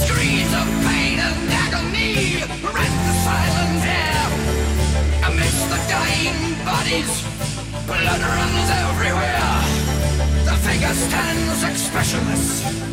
[0.00, 2.40] Screams of pain and agony
[2.72, 4.24] rend the silent air.
[5.28, 7.12] Amidst the dying bodies,
[7.86, 9.52] blood runs everywhere.
[10.44, 12.46] The figure stands expressionless,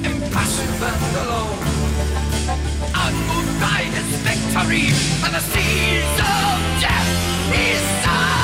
[0.06, 1.60] impassive and alone.
[3.06, 4.88] Unmoved by his victory
[5.26, 7.10] and the seas of death
[7.52, 8.39] he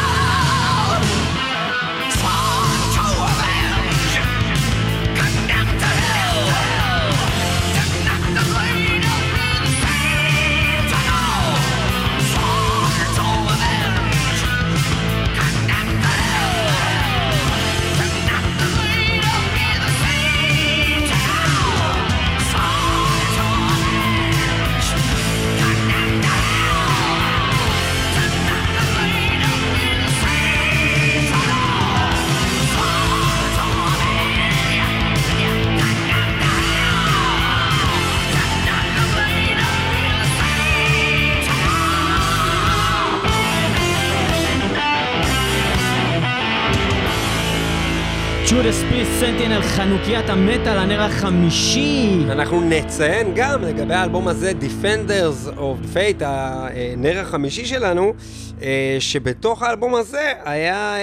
[48.55, 52.09] ג'ודס פריסט סנטינל חנוקיית המטאל, הנר החמישי.
[52.29, 58.13] אנחנו נציין גם לגבי האלבום הזה, Defenders of Fate, הנר החמישי שלנו,
[58.61, 60.95] אה, שבתוך האלבום הזה היה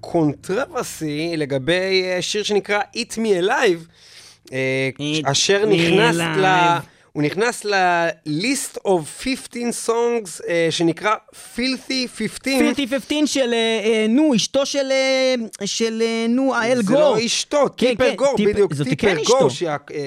[0.00, 3.90] קונטרבסי לגבי אה, שיר שנקרא Eat Me Alive,
[4.52, 4.90] אה,
[5.24, 6.16] אשר נכנס.
[6.16, 6.44] ל...
[7.12, 11.14] הוא נכנס ל-list of 15 songs אה, שנקרא
[11.56, 12.28] Filthy 15.
[12.42, 15.34] פילטי 15 של, אה, אה, נו, אשתו של, אה,
[15.66, 17.00] של, אה, נו, אל גור.
[17.00, 19.48] לא אשתו, כן, טיפר כן, גור, טיפ- בדיוק, זאת טיפר כן גור,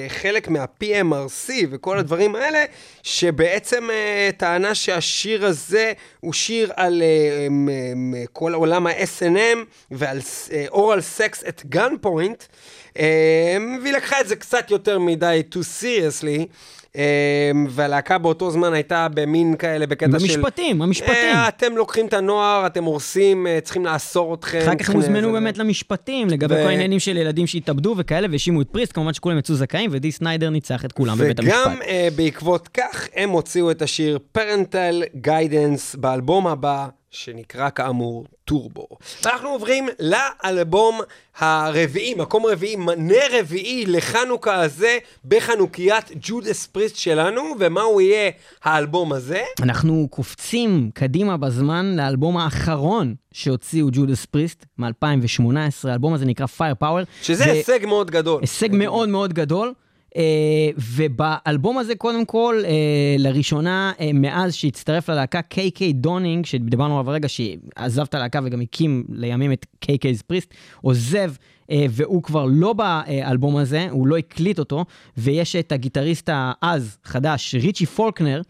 [0.08, 2.64] חלק מה-PMRC וכל הדברים האלה,
[3.02, 9.58] שבעצם אה, טענה שהשיר הזה הוא שיר על אה, מ- מ- כל עולם ה-S&M
[9.90, 10.18] ועל
[10.68, 12.44] oral sex at gunpoint,
[13.82, 16.46] והיא לקחה את זה קצת יותר מדי too seriously.
[16.96, 17.02] אה,
[17.70, 20.26] והלהקה באותו זמן הייתה במין כאלה בקטע של...
[20.26, 21.14] במשפטים, המשפטים.
[21.14, 24.58] אה, אתם לוקחים את הנוער, אתם הורסים, אה, צריכים לאסור אתכם.
[24.62, 28.26] אחר כך הם הוזמנו זה- באמת למשפטים, לגבי ו- כל העניינים של ילדים שהתאבדו וכאלה,
[28.30, 31.84] והאשימו את פריסט, כמובן שכולם יצאו זכאים, ודי סניידר ניצח את כולם בבית וגם המשפט.
[31.86, 38.86] uh, בעקבות כך הם הוציאו את השיר Parental Guidance באלבום הבא, שנקרא כאמור טורבו.
[39.24, 41.00] ואנחנו עוברים לאלבום
[41.38, 48.30] הרביעי, מקום רביעי, נר רביעי לחנוכה הזה, בחנוכיית ג'ודס פריסט שלנו, ומה הוא יהיה
[48.64, 49.42] האלבום הזה?
[49.62, 57.22] אנחנו קופצים קדימה בזמן לאלבום האחרון שהוציאו ג'ודס פריסט מ-2018, האלבום הזה נקרא Firepower.
[57.22, 58.40] שזה ו- הישג מאוד גדול.
[58.40, 59.72] הישג מאוד מאוד גדול.
[60.14, 60.16] Uh,
[60.78, 62.66] ובאלבום הזה, קודם כל, uh,
[63.18, 69.04] לראשונה, uh, מאז שהצטרף ללהקה קיי דאונינג, שדיברנו עליו הרגע, שעזב את הלהקה וגם הקים
[69.08, 71.32] לימים את קיי פריסט, עוזב,
[71.70, 74.84] והוא כבר לא באלבום הזה, הוא לא הקליט אותו,
[75.16, 78.40] ויש את הגיטריסט האז, חדש, ריצ'י פולקנר,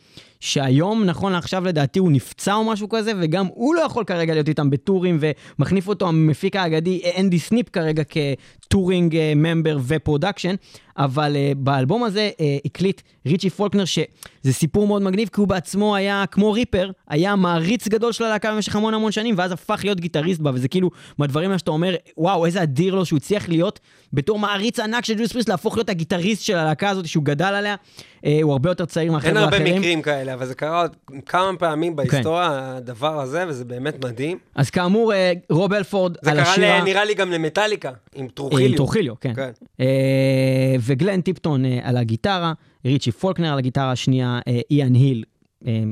[0.45, 4.49] שהיום, נכון לעכשיו, לדעתי, הוא נפצע או משהו כזה, וגם הוא לא יכול כרגע להיות
[4.49, 10.55] איתם בטורים, ומחליף אותו המפיק האגדי אנדי סניפ כרגע כ touring אה, member ו production,
[10.97, 15.97] אבל uh, באלבום הזה uh, הקליט ריצ'י פולקנר, שזה סיפור מאוד מגניב, כי הוא בעצמו
[15.97, 20.01] היה, כמו ריפר, היה מעריץ גדול של הלהקה במשך המון המון שנים, ואז הפך להיות
[20.01, 23.81] גיטריסט בה, וזה כאילו, מהדברים האלה שאתה אומר, וואו, איזה אדיר לו שהוא הצליח להיות,
[24.13, 27.75] בתור מעריץ ענק של ג'ודס פריסט, להפוך להיות הגיטריסט של הלהקה הזאת שהוא גדל עליה.
[27.75, 29.79] Uh, הוא הרבה יותר צעיר אין מהחבר'ה הרבה האחרים.
[29.79, 34.39] מקרים כאלה, אבל זה קרה עוד כמה פעמים בהיסטוריה, הדבר הזה, וזה באמת מדהים.
[34.55, 36.81] אז כאמור, אה, רוב הלפורד זה על קרה, השירה...
[36.81, 38.71] ל- נראה לי, גם למטאליקה, עם טרוחיליו.
[38.71, 39.33] עם טרוחיליו, כן.
[39.37, 39.51] כן.
[39.81, 42.53] אה, וגלן טיפטון אה, על הגיטרה,
[42.87, 45.25] ריצ'י פולקנר על הגיטרה השנייה, איאן היל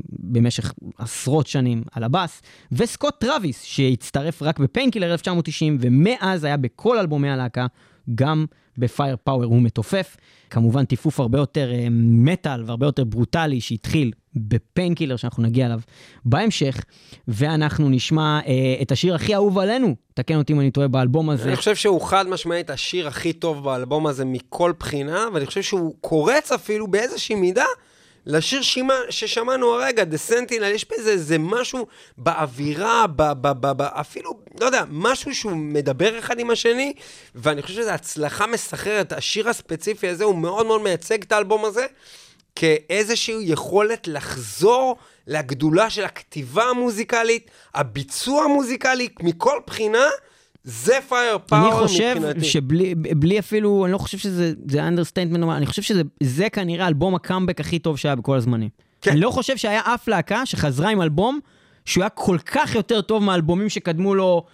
[0.09, 6.99] במשך עשרות שנים על הבאס, וסקוט טרוויס, שהצטרף רק ב Painkiller 1990, ומאז היה בכל
[6.99, 7.67] אלבומי הלהקה,
[8.15, 8.47] גם
[8.79, 10.17] ב Firepower הוא מתופף.
[10.51, 15.81] כמובן טיפוף הרבה יותר אה, מטאל והרבה יותר ברוטלי שהתחיל ב Painkiller, שאנחנו נגיע אליו
[16.25, 16.85] בהמשך,
[17.29, 21.49] ואנחנו נשמע אה, את השיר הכי אהוב עלינו, תקן אותי אם אני טועה, באלבום הזה.
[21.49, 25.95] אני חושב שהוא חד משמעית השיר הכי טוב באלבום הזה מכל בחינה, ואני חושב שהוא
[26.01, 27.65] קורץ אפילו באיזושהי מידה
[28.27, 31.87] לשיר שימה, ששמענו הרגע, The Sentinel, יש בזה איזה משהו
[32.19, 36.93] באווירה, ב, ב, ב, ב, אפילו, לא יודע, משהו שהוא מדבר אחד עם השני,
[37.35, 39.13] ואני חושב שזו הצלחה מסחררת.
[39.13, 41.87] השיר הספציפי הזה הוא מאוד מאוד מייצג את האלבום הזה,
[42.57, 44.97] כאיזושהי יכולת לחזור
[45.27, 50.07] לגדולה של הכתיבה המוזיקלית, הביצוע המוזיקלי, מכל בחינה,
[50.65, 52.45] זה Firepower אני חושב מבחינתי.
[52.45, 57.15] שבלי בלי אפילו, אני לא חושב שזה זה understatement, אני חושב שזה זה כנראה אלבום
[57.15, 58.69] הקאמבק הכי טוב שהיה בכל הזמנים.
[59.01, 59.11] כן.
[59.11, 61.41] אני לא חושב שהיה אף להקה שחזרה עם אלבום
[61.85, 64.45] שהוא היה כל כך יותר טוב מהאלבומים שקדמו לו,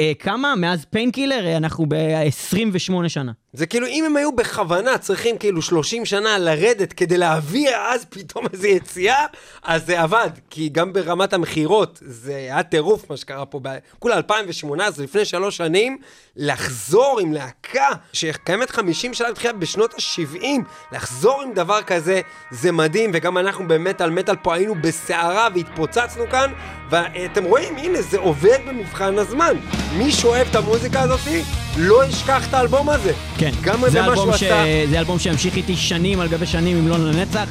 [0.00, 0.54] אה, כמה?
[0.56, 1.46] מאז Painkiller?
[1.46, 3.32] אה, אנחנו ב-28 שנה.
[3.54, 8.46] זה כאילו, אם הם היו בכוונה צריכים כאילו 30 שנה לרדת כדי להביא אז פתאום
[8.52, 9.26] איזו יציאה,
[9.62, 10.30] אז זה עבד.
[10.50, 13.60] כי גם ברמת המכירות, זה היה טירוף מה שקרה פה.
[13.98, 15.98] כולה 2018, לפני שלוש שנים,
[16.36, 20.46] לחזור עם להקה שקיימת 50 שנה בתחילה בשנות ה-70,
[20.92, 26.52] לחזור עם דבר כזה, זה מדהים, וגם אנחנו במטאל מטאל פה היינו בסערה והתפוצצנו כאן,
[26.90, 29.56] ואתם רואים, הנה, זה עובד במבחן הזמן.
[29.98, 31.42] מי שאוהב את המוזיקה הזאתי,
[31.76, 33.12] לא ישכח את האלבום הזה.
[33.42, 34.42] כן, גם זה במה שהוא אלבום, ש...
[34.42, 34.84] עשה.
[34.90, 37.48] זה אלבום שימשיך איתי שנים על גבי שנים, אם לא לנצח.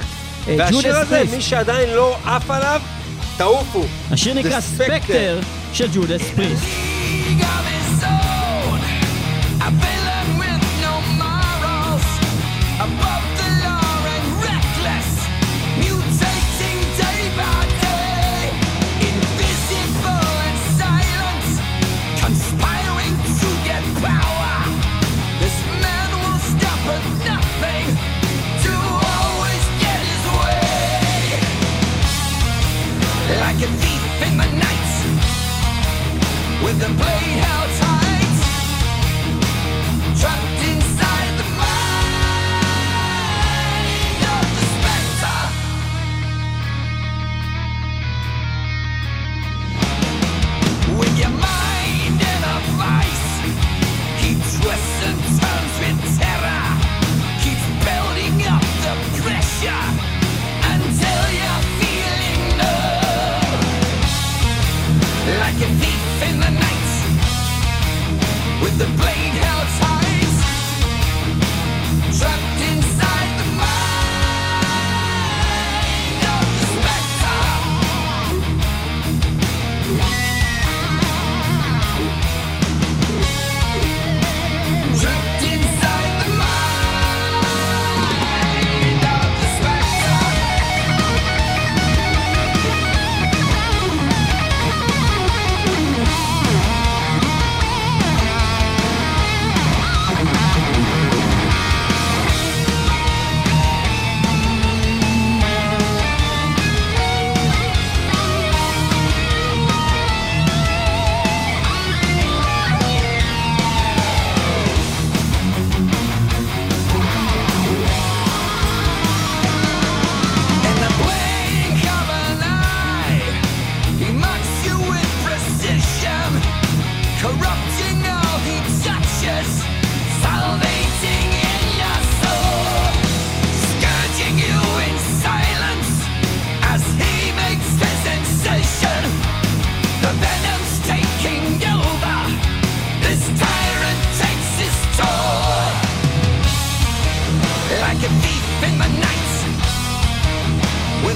[0.48, 1.24] אה, והשיר הזה.
[1.36, 2.82] מי שעדיין לא עף עליו,
[3.38, 3.84] תעופו.
[4.12, 4.62] השיר נקרא.
[4.62, 5.40] ספקטר
[5.74, 6.66] של ג'ודס פריסט.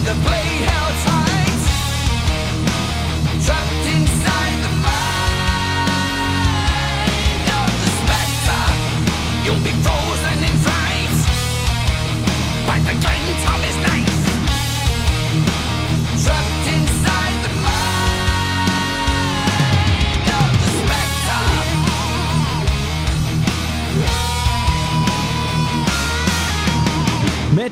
[0.05, 0.84] the playhouse.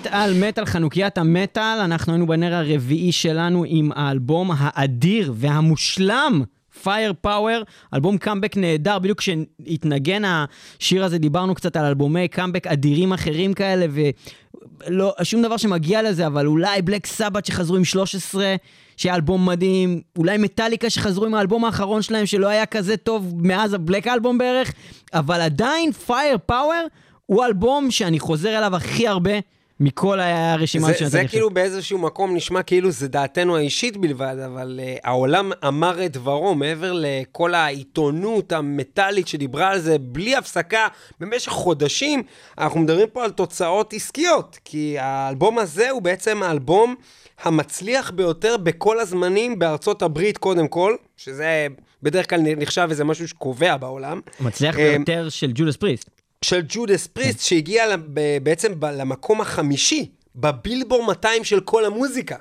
[0.08, 6.44] מטאל, מטאל, חנוכיית המטאל, אנחנו היינו בנר הרביעי שלנו עם האלבום האדיר והמושלם.
[6.84, 7.62] Firepower,
[7.94, 13.86] אלבום קאמבק נהדר, בדיוק כשהתנגן השיר הזה דיברנו קצת על אלבומי קאמבק אדירים אחרים כאלה,
[13.92, 18.56] ולא, שום דבר שמגיע לזה, אבל אולי בלק סבת שחזרו עם 13,
[18.98, 23.74] שהיה אלבום מדהים, אולי מטאליקה שחזרו עם האלבום האחרון שלהם, שלא היה כזה טוב מאז
[23.74, 24.74] ה Black Album בערך,
[25.14, 26.88] אבל עדיין פייר פאוור
[27.26, 29.32] הוא אלבום שאני חוזר אליו הכי הרבה
[29.80, 31.28] מכל הרשימה שנתתי זה.
[31.28, 36.56] כאילו באיזשהו מקום נשמע כאילו זה דעתנו האישית בלבד, אבל uh, העולם אמר את דברו,
[36.56, 40.88] מעבר לכל העיתונות המטאלית שדיברה על זה בלי הפסקה
[41.20, 42.24] במשך חודשים,
[42.58, 46.96] אנחנו מדברים פה על תוצאות עסקיות, כי האלבום הזה הוא בעצם האלבום
[47.44, 51.68] המצליח ביותר בכל הזמנים בארצות הברית קודם כל, שזה
[52.04, 54.22] בדרך כלל נחשב איזה משהו שקובע בעולם.
[54.40, 56.10] מצליח אה, ביותר של ג'ודס פריסט.
[56.44, 62.36] של ג'ודס פריסט, שהגיע ל- ב- בעצם למקום החמישי בבילבור 200 של כל המוזיקה.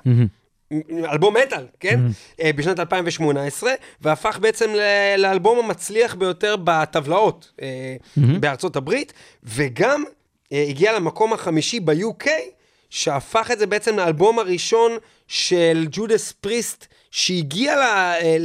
[1.11, 1.99] אלבום מטאל, כן?
[2.41, 4.69] אה, בשנת 2018, והפך בעצם
[5.17, 7.95] לאלבום המצליח ביותר בטבלאות אה,
[8.39, 10.03] בארצות הברית, וגם
[10.53, 12.27] אה, הגיע למקום החמישי ב-UK,
[12.89, 14.91] שהפך את זה בעצם לאלבום הראשון
[15.27, 18.37] של ג'ודס פריסט, שהגיע אה,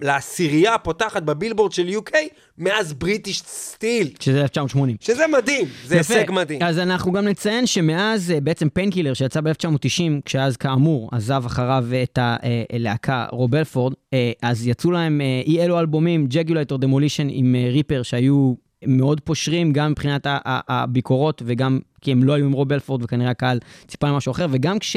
[0.00, 2.12] לעשירייה הפותחת בבילבורד של UK
[2.58, 4.10] מאז British Steel.
[4.20, 4.96] שזה 1980.
[5.00, 6.14] שזה מדהים, זה יפה.
[6.14, 6.62] הישג מדהים.
[6.62, 12.18] אז אנחנו גם נציין שמאז אה, בעצם Painkiller שיצא ב-1990, כשאז כאמור עזב אחריו את
[12.22, 17.70] הלהקה רוב אלפורד, אה, אז יצאו להם אה, אי אלו אלבומים, Jugulator Demolition עם אה,
[17.72, 18.54] ריפר, שהיו
[18.86, 23.58] מאוד פושרים גם מבחינת הביקורות וגם כי הם לא היו עם רוב אלפורד וכנראה הקהל
[23.86, 24.96] ציפה למשהו אחר, וגם כש...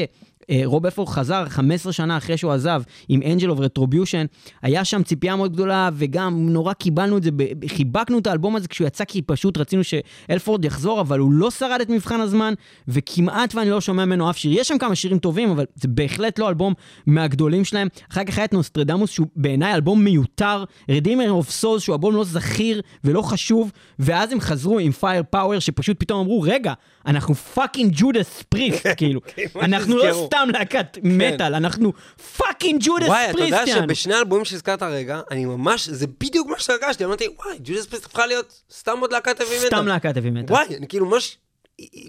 [0.49, 4.25] אה, רוב אלפורד חזר 15 שנה אחרי שהוא עזב עם Angel of Retribution,
[4.61, 7.29] היה שם ציפייה מאוד גדולה וגם נורא קיבלנו את זה,
[7.67, 11.81] חיבקנו את האלבום הזה כשהוא יצא כי פשוט רצינו שאלפורד יחזור, אבל הוא לא שרד
[11.81, 12.53] את מבחן הזמן
[12.87, 14.51] וכמעט ואני לא שומע ממנו אף שיר.
[14.59, 16.73] יש שם כמה שירים טובים, אבל זה בהחלט לא אלבום
[17.07, 17.87] מהגדולים שלהם.
[18.11, 22.23] אחר כך היה את נוסטרדמוס שהוא בעיניי אלבום מיותר, Redeemer of Souls שהוא אלבום לא
[22.23, 26.73] זכיר ולא חשוב, ואז הם חזרו עם Firepower שפשוט פתאום אמרו, רגע,
[27.05, 29.19] אנחנו fucking ג'ודס פריסט, כאילו.
[29.55, 30.25] מה אנחנו לא.
[30.27, 31.93] סתם להקת מטאל, אנחנו
[32.37, 33.77] fucking ג'ודס וואי, אתה יודע פריסט.
[33.83, 38.25] שבשני האלבומים שהזכרת הרגע, אני ממש, זה בדיוק מה שהרגשתי, אמרתי, וואי, ג'ודס פריסט הפכה
[38.25, 39.67] להיות סתם עוד להקת heavy metal.
[39.67, 40.55] סתם להקת heavy metal.
[40.55, 41.37] וואי, אני כאילו ממש...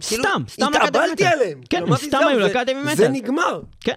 [0.01, 1.27] כאילו, סתם, סתם להקת heavy metal.
[1.27, 1.61] עליהם.
[1.71, 3.11] כן, כאילו, סתם היו זה- להקת heavy זה metal.
[3.11, 3.61] נגמר.
[3.81, 3.93] כן.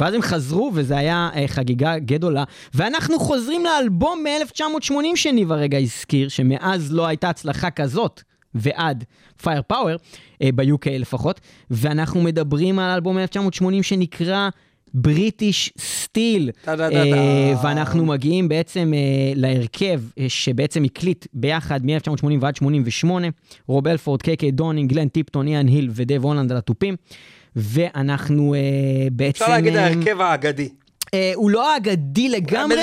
[0.00, 2.44] ואז הם חזרו, וזה היה אה, חגיגה גדולה.
[2.74, 8.22] ואנחנו חוזרים לאלבום מ-1980 שניב הרגע הזכיר, שמאז לא הייתה הצלחה כזאת,
[8.54, 9.04] ועד
[9.42, 9.96] Firepower,
[10.42, 11.40] ב-UK לפחות,
[11.70, 14.48] ואנחנו מדברים על אלבום מ-1980 שנקרא
[14.94, 16.50] British Steel.
[16.64, 17.16] טה-דה-דה-דה.
[17.62, 23.28] ואנחנו מגיעים בעצם אה, להרכב אה, שבעצם הקליט ביחד מ-1980 ועד 88,
[23.66, 26.96] רוב אלפורד, קיי קיי דונינג, גלן טיפטון, איאן היל ודייב הולנד על התופים.
[27.56, 28.60] ואנחנו אה,
[29.12, 29.44] בעצם...
[29.44, 30.68] אפשר להגיד אה, ההרכב האגדי.
[31.14, 32.76] אה, הוא לא אגדי לגמרי.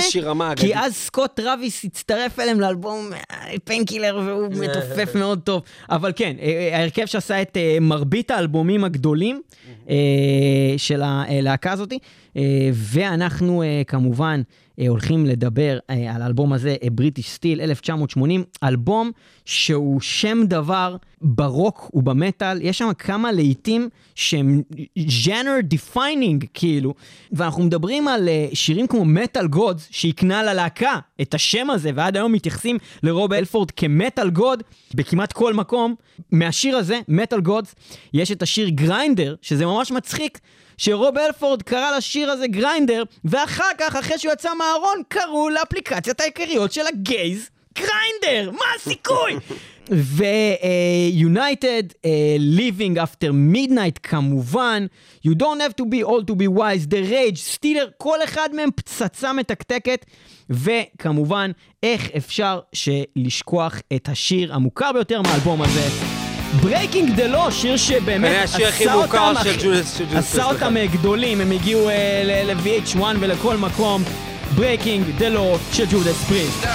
[0.55, 3.09] כי אז סקוט טראביס הצטרף אליהם לאלבום
[3.63, 5.61] Painkiller והוא מתופף מאוד טוב.
[5.89, 9.41] אבל כן, אה, ההרכב שעשה את אה, מרבית האלבומים הגדולים
[9.89, 9.95] אה,
[10.77, 11.93] של הלהקה הזאת,
[12.37, 12.41] אה,
[12.73, 14.43] ואנחנו אה, כמובן אה,
[14.87, 19.11] הולכים לדבר אה, על האלבום הזה, British Steel 1980, אלבום
[19.45, 24.61] שהוא שם דבר ברוק ובמטאל, יש שם כמה להיטים שהם
[24.97, 26.93] genre defining כאילו,
[27.31, 32.31] ואנחנו מדברים על אה, שירים כמו Metal Gods, שהקנה ללהקה את השם הזה, ועד היום
[32.31, 35.95] מתייחסים לרוב אלפורד כ Metal God בכמעט כל מקום.
[36.31, 37.75] מהשיר הזה, Metal Gods,
[38.13, 40.39] יש את השיר Grinder, שזה ממש מצחיק.
[40.77, 46.71] שרוב אלפורד קרא לשיר הזה Grinder, ואחר כך, אחרי שהוא יצא מהארון, קראו לאפליקציית ההיכרויות
[46.71, 48.51] של ה gays Grindr!
[48.51, 49.35] מה הסיכוי?
[49.91, 52.07] ו-United, uh,
[52.39, 54.85] Living After Midnight כמובן,
[55.25, 58.69] You Don't Have to be Old to be Wise, The Rage, Steeler, כל אחד מהם
[58.75, 60.05] פצצה מתקתקת,
[60.49, 61.51] וכמובן,
[61.83, 65.87] איך אפשר שלשכוח את השיר המוכר ביותר מהאלבום הזה.
[66.61, 69.33] Breaking the Law, שיר שבאמת עשה אותם,
[70.15, 74.03] עשה אותם גדולים, הם הגיעו אה, ל-VH1 ולכל מקום.
[74.56, 76.66] Breaking the Law של ג'ודס פריסט.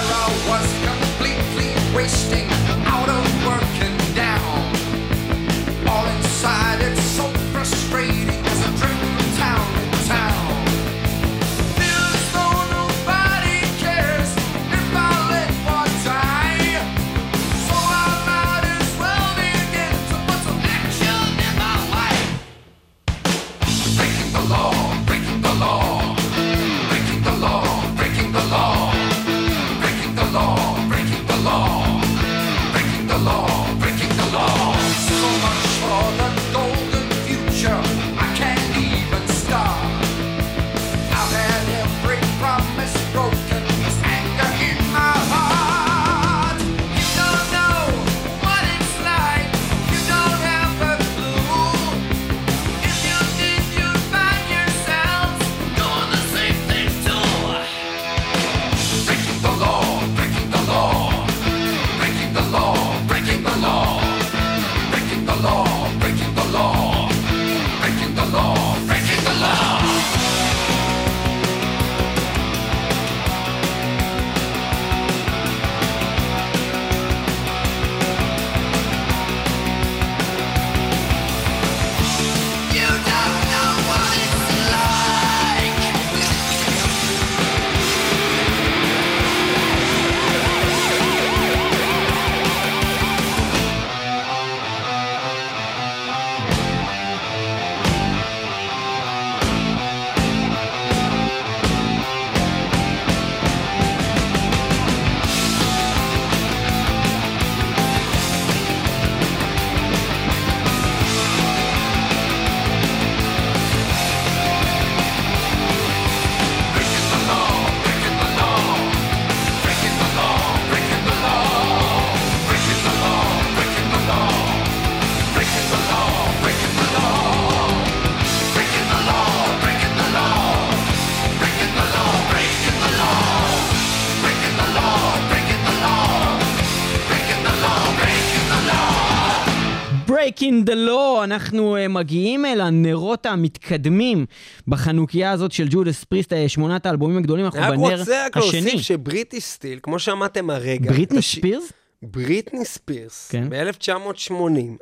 [141.85, 144.25] Uh, מגיעים אל הנרות המתקדמים
[144.67, 148.61] בחנוכיה הזאת של ג'ודס פריסט, uh, שמונת האלבומים הגדולים, אנחנו רק בנר רוצה רק השני.
[148.61, 151.71] להוסיף ש British Steel, כמו שאמרתם הרגע, בריטני תש- ספירס?
[152.01, 153.49] בריטני ספירס, כן.
[153.49, 154.33] ב-1980,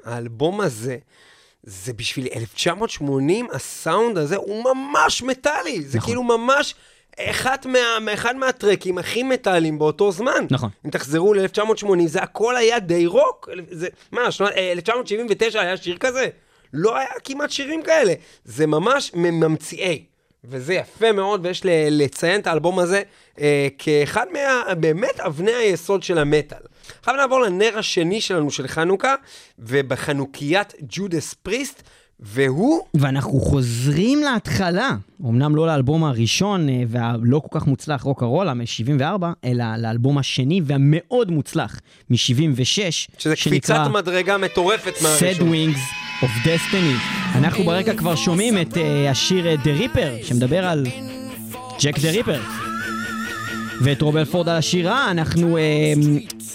[0.06, 0.98] האלבום הזה,
[1.64, 5.82] זה בשביל 1980, הסאונד הזה הוא ממש מטאלי.
[5.82, 6.10] זה נכון.
[6.10, 6.76] כאילו ממש
[7.20, 7.80] אחד, מה,
[8.14, 10.46] אחד מהטרקים הכי מטאליים באותו זמן.
[10.52, 10.70] נכון.
[10.86, 13.50] אם תחזרו ל-1980, זה הכל היה די רוק.
[13.72, 16.28] זה, מה, שנות, אה, 1979 היה שיר כזה?
[16.74, 18.14] לא היה כמעט שירים כאלה.
[18.46, 20.04] זה ממש ממציאי.
[20.46, 21.62] וזה יפה מאוד, ויש
[21.92, 23.02] לציין את האלבום הזה
[23.40, 24.74] אה, כאחד מה...
[24.76, 26.58] באמת אבני היסוד של המטאל.
[27.00, 29.16] עכשיו נעבור לנר השני שלנו של חנוכה,
[29.60, 31.84] ובחנוכיית ג'ודס פריסט,
[32.20, 32.82] והוא...
[32.94, 39.24] ואנחנו חוזרים להתחלה, אמנם לא לאלבום הראשון אה, והלא כל כך מוצלח רוק הרולה מ-74,
[39.46, 42.66] אלא לאלבום השני והמאוד מוצלח מ-76,
[43.18, 45.50] שזה קפיצת מדרגה מטורפת Sad מהראשון.
[45.54, 47.38] Wings of Destiny.
[47.38, 50.86] אנחנו ברקע כבר שומעים את uh, השיר אה, The Ripper, שמדבר על
[51.82, 52.40] Jack the Ripper.
[53.82, 55.60] ואת רוב אלפורד על השירה, אנחנו uh,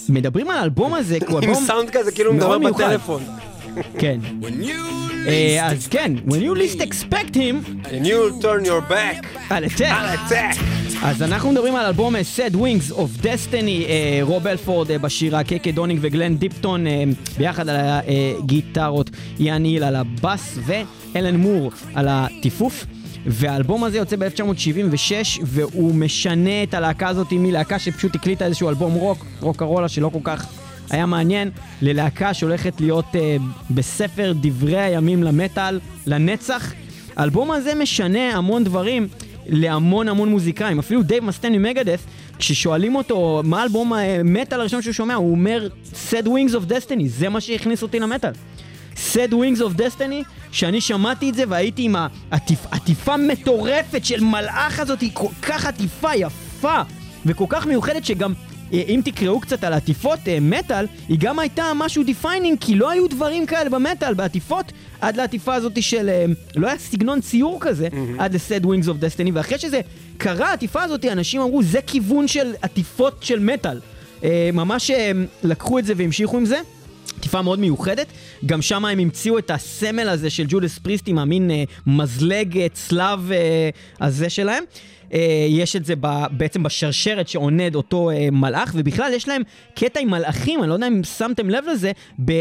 [0.08, 2.84] מדברים על האלבום הזה, כי הוא עם אלבום סאונד כזה, כאילו מדבר מיוחד.
[2.84, 3.22] בטלפון.
[3.98, 4.18] כן.
[5.62, 10.77] אז כן, When you least expect me, And you turn your back I'll attack.
[11.02, 15.58] אז אנחנו מדברים על אלבום אה, Sad Wings of Destiny, אה, רוב אלפורד בשירה, קיי
[15.58, 17.04] קיי דונינג וגלן טיפטון אה,
[17.38, 22.86] ביחד על הגיטרות, יאן היל על הבאס ואלן מור על הטיפוף.
[23.26, 29.24] והאלבום הזה יוצא ב-1976 והוא משנה את הלהקה הזאת מלהקה שפשוט הקליטה איזשהו אלבום רוק,
[29.40, 30.46] Rocka Rolla שלא כל כך
[30.90, 31.50] היה מעניין,
[31.82, 33.36] ללהקה שהולכת להיות אה,
[33.70, 36.72] בספר דברי הימים למטאל, לנצח.
[37.16, 39.08] האלבום הזה משנה המון דברים
[39.48, 40.78] להמון המון מוזיקאים.
[40.78, 42.04] אפילו דייב מסטיין ממגדף,
[42.38, 45.68] כששואלים אותו מה האלבום המטאל הראשון שהוא שומע, הוא אומר
[46.10, 48.32] Sad Wings of Destiny, זה מה שהכניס אותי למטאל.
[48.94, 51.96] Sad Wings of Destiny, שאני שמעתי את זה והייתי עם
[52.30, 56.82] העטיפ, עטיפה מטורפת של מלאך הזאת, היא כל כך עטיפה יפה
[57.26, 61.64] וכל כך מיוחדת שגם אה, אם תקראו קצת על עטיפות אה, מטאל, היא גם הייתה
[61.74, 66.08] משהו defining, כי לא היו דברים כאלה במטאל, בעטיפות, עד לעטיפה הזאת של...
[66.08, 66.24] אה,
[66.56, 67.88] לא היה סגנון ציור כזה,
[68.18, 69.80] עד ל-Sad Wings of Destiny, ואחרי שזה
[70.16, 73.80] קרה, העטיפה הזאת, אנשים אמרו, זה כיוון של עטיפות של מטאל.
[74.24, 75.12] אה, ממש אה,
[75.42, 76.58] לקחו את זה והמשיכו עם זה.
[77.18, 78.06] עטיפה מאוד מיוחדת,
[78.46, 82.66] גם שם הם המציאו את הסמל הזה של ג'ודס פריסט עם המין אה, מזלג אה,
[82.72, 84.64] צלב אה, הזה שלהם.
[85.12, 89.42] אה, יש את זה ב, בעצם בשרשרת שעונד אותו אה, מלאך, ובכלל יש להם
[89.74, 91.92] קטע עם מלאכים, אני לא יודע אם שמתם לב לזה,
[92.24, 92.40] ב...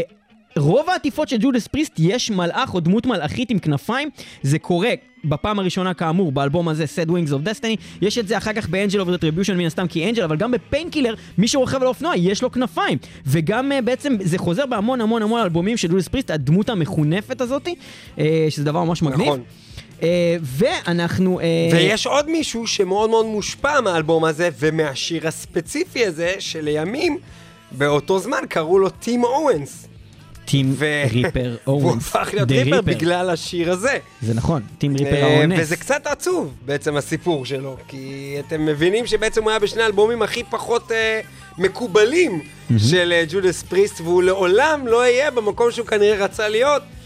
[0.56, 4.08] רוב העטיפות של ג'ודס פריסט יש מלאך או דמות מלאכית עם כנפיים,
[4.42, 4.90] זה קורה
[5.24, 8.94] בפעם הראשונה כאמור באלבום הזה, Sad Wings of Destiny, יש את זה אחר כך ב-Angel
[8.94, 12.52] of Retribution מן הסתם כי Angel, אבל גם ב-Painkiller, מי שרוכב על אופנוע יש לו
[12.52, 17.40] כנפיים, וגם אה, בעצם זה חוזר בהמון המון המון אלבומים של ג'ודס פריסט, הדמות המכונפת
[17.40, 17.74] הזאתי,
[18.16, 19.26] אה, שזה דבר ממש מגניב.
[19.26, 19.42] נכון.
[20.00, 20.02] אה,
[20.42, 21.40] ואנחנו...
[21.40, 27.18] אה, ויש עוד מישהו שמאוד מאוד מושפע מהאלבום הזה ומהשיר הספציפי הזה, שלימים,
[27.70, 29.88] באותו זמן קראו לו טים אוונס.
[30.44, 32.06] טים ו- Ripper והוא אוונס.
[32.06, 32.82] הפך להיות Ripper Ripper.
[32.82, 33.98] בגלל השיר הזה.
[34.22, 35.58] זה נכון, טים ריפר אה, האונס.
[35.60, 40.42] וזה קצת עצוב בעצם הסיפור שלו, כי אתם מבינים שבעצם הוא היה בשני האלבומים הכי
[40.50, 41.20] פחות אה,
[41.58, 42.40] מקובלים
[42.78, 46.97] של אה, ג'ודס פריסט, והוא לעולם לא יהיה במקום שהוא כנראה רצה להיות, אה,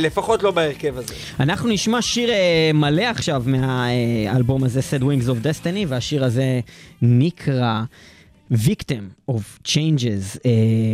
[0.00, 1.14] לפחות לא בהרכב הזה.
[1.40, 6.60] אנחנו נשמע שיר אה, מלא עכשיו מהאלבום הזה, Sad Wings of Destiny, והשיר הזה
[7.02, 7.82] נקרא
[8.52, 10.50] Victim of Changes, אה,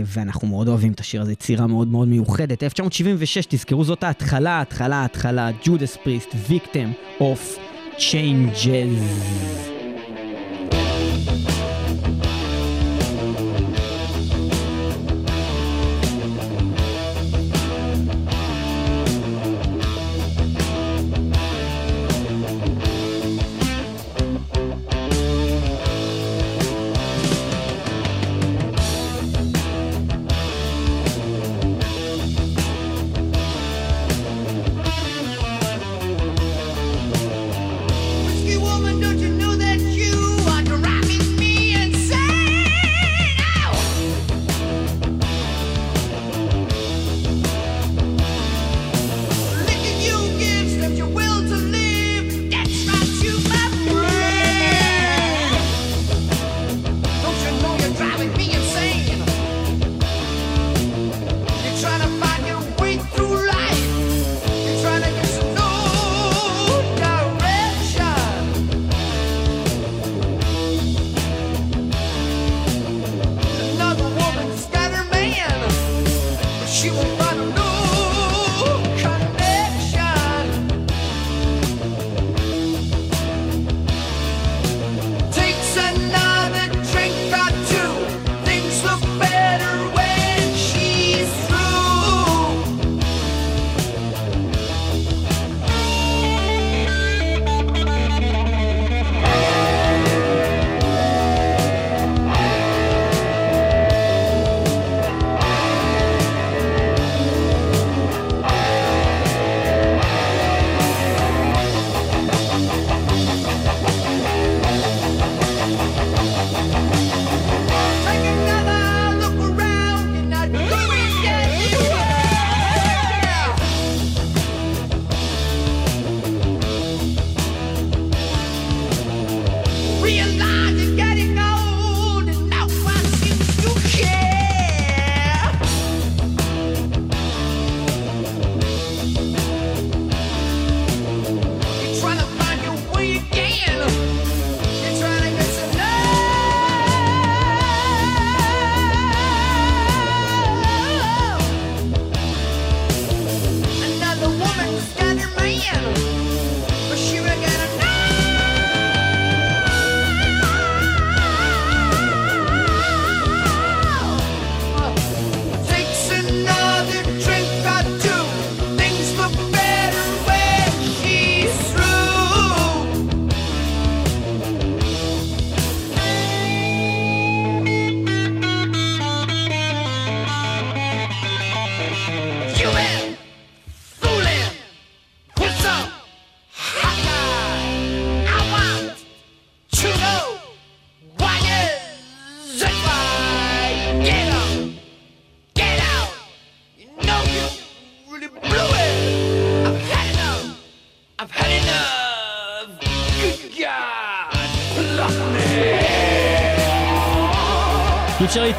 [0.07, 2.63] ואנחנו מאוד אוהבים את השיר הזה, יצירה מאוד מאוד מיוחדת.
[2.63, 7.59] 1976, תזכרו זאת ההתחלה, ההתחלה, ההתחלה, ג'ודס פריסט, Victim of
[7.99, 9.71] Changes.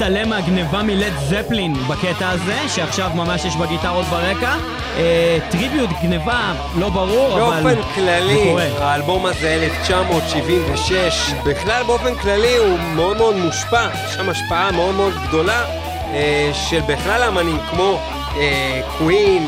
[0.02, 4.56] להתעלם מהגניבה מלד זפלין בקטע הזה, שעכשיו ממש יש בגיטרות ברקע.
[4.98, 7.64] אה, טריביוט, גניבה, לא ברור, אבל...
[7.64, 8.56] באופן כללי.
[8.80, 15.14] האלבום הזה 1976, בכלל באופן כללי הוא מאוד מאוד מושפע, יש שם השפעה מאוד מאוד
[15.28, 15.66] גדולה
[16.14, 18.00] אה, של בכלל אמנים כמו
[18.38, 19.48] אה, קווין,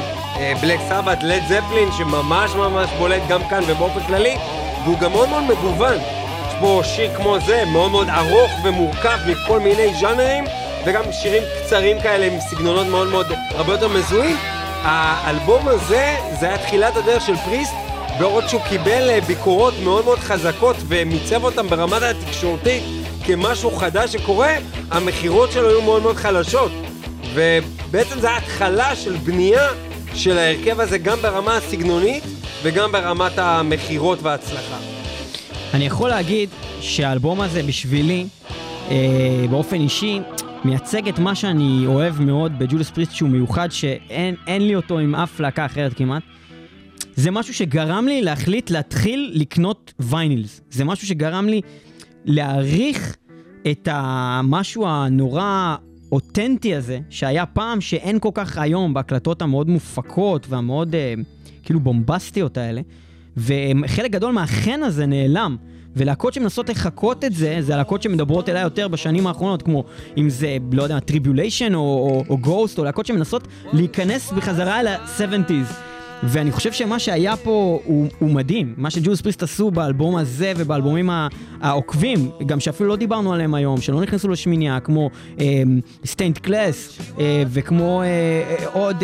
[0.61, 4.35] בלק סבת, לד זפלין, שממש ממש בולט גם כאן ובאופן כללי,
[4.83, 5.97] והוא גם מאוד מאוד מגוון.
[6.64, 10.43] בו שיר כמו זה, מאוד מאוד ארוך ומורכב מכל מיני ז'אנרים,
[10.86, 14.36] וגם שירים קצרים כאלה עם סגנונות מאוד מאוד הרבה יותר מזוהים.
[14.84, 17.74] האלבום הזה, זה היה תחילת הדרך של פריסט,
[18.20, 22.84] בעוד שהוא קיבל אה, ביקורות מאוד מאוד חזקות ומיצב אותם ברמת התקשורתית
[23.26, 24.55] כמשהו חדש שקורה,
[24.91, 26.72] המכירות שלו היו מאוד מאוד חלשות.
[27.34, 29.68] ובעצם זה ההתחלה של בנייה
[30.14, 32.24] של ההרכב הזה גם ברמה הסגנונית
[32.64, 34.92] וגם ברמת המכירות וההצלחה.
[35.74, 36.49] אני יכול להגיד
[36.82, 38.26] שהאלבום הזה בשבילי,
[38.89, 40.19] אה, באופן אישי,
[40.65, 45.15] מייצג את מה שאני אוהב מאוד בג'ודס פריסט שהוא מיוחד, שאין אין לי אותו עם
[45.15, 46.24] אף להקה אחרת כמעט.
[47.15, 50.61] זה משהו שגרם לי להחליט להתחיל לקנות ויינילס.
[50.71, 51.61] זה משהו שגרם לי
[52.26, 53.15] להעריך
[53.71, 55.76] את המשהו הנורא
[56.11, 61.13] אותנטי הזה, שהיה פעם שאין כל כך היום בהקלטות המאוד מופקות והמאוד אה,
[61.63, 62.82] כאילו בומבסטיות האלה.
[63.38, 65.57] וחלק גדול מהחן הזה נעלם.
[65.95, 69.84] ולהקות שמנסות לחקות את זה, זה הלהקות שמדברות אליי יותר בשנים האחרונות, כמו
[70.17, 74.88] אם זה, לא יודע, Tribulation או, או, או Ghost, או להקות שמנסות להיכנס בחזרה אל
[74.88, 75.92] ה-70's.
[76.28, 78.74] ואני חושב שמה שהיה פה הוא, הוא מדהים.
[78.78, 81.09] מה שג'ודס פריסט עשו באלבום הזה ובאלבומים
[81.61, 85.09] העוקבים, גם שאפילו לא דיברנו עליהם היום, שלא נכנסו לשמינייה, כמו
[86.05, 86.99] Stained Class,
[87.47, 89.03] וכמו אה, אה, עוד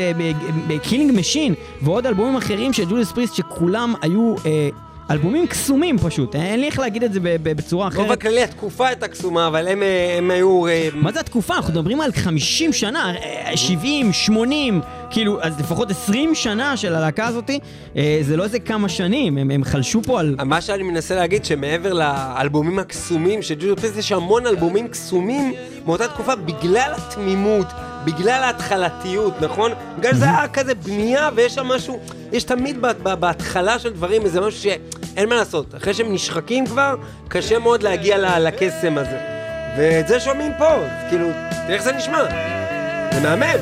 [0.83, 4.35] Killing Machine, ועוד אלבומים אחרים של ג'ודס פריסט, שכולם היו...
[4.45, 4.69] אה,
[5.11, 8.21] אלבומים קסומים פשוט, אין לי איך להגיד את זה בצורה באופן אחרת.
[8.21, 10.67] כללי התקופה הייתה קסומה, אבל הם, אה, הם היו...
[10.67, 11.55] אה, מה זה התקופה?
[11.55, 17.27] אנחנו מדברים על 50 שנה, אה, 70, 80, כאילו, אז לפחות 20 שנה של הלהקה
[17.27, 17.59] הזאתי,
[17.97, 20.35] אה, זה לא איזה כמה שנים, הם, הם חלשו פה על...
[20.45, 25.53] מה שאני מנסה להגיד, שמעבר לאלבומים הקסומים של ג'ודו יש המון אלבומים קסומים
[25.85, 27.67] מאותה תקופה בגלל התמימות,
[28.05, 29.71] בגלל ההתחלתיות, נכון?
[29.97, 31.99] בגלל זה היה כזה בנייה ויש שם משהו,
[32.31, 32.81] יש תמיד
[33.19, 35.75] בהתחלה של דברים איזה משהו שאין מה לעשות.
[35.75, 36.95] אחרי שהם נשחקים כבר,
[37.27, 39.17] קשה מאוד להגיע לקסם הזה.
[39.77, 40.69] ואת זה שומעים פה,
[41.09, 42.23] כאילו, תראה איך זה נשמע.
[43.13, 43.59] זה מהמם.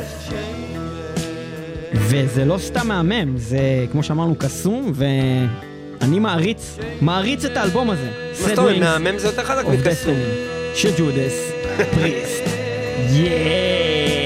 [1.93, 3.59] וזה לא סתם מהמם, זה
[3.91, 8.09] כמו שאמרנו קסום, ואני מעריץ, מעריץ את האלבום הזה.
[8.41, 10.15] מה זאת אומרת, מהמם זה יותר חזק מקסום.
[10.75, 11.51] של ג'ודס
[11.93, 12.43] פריסט.
[13.13, 14.16] יס!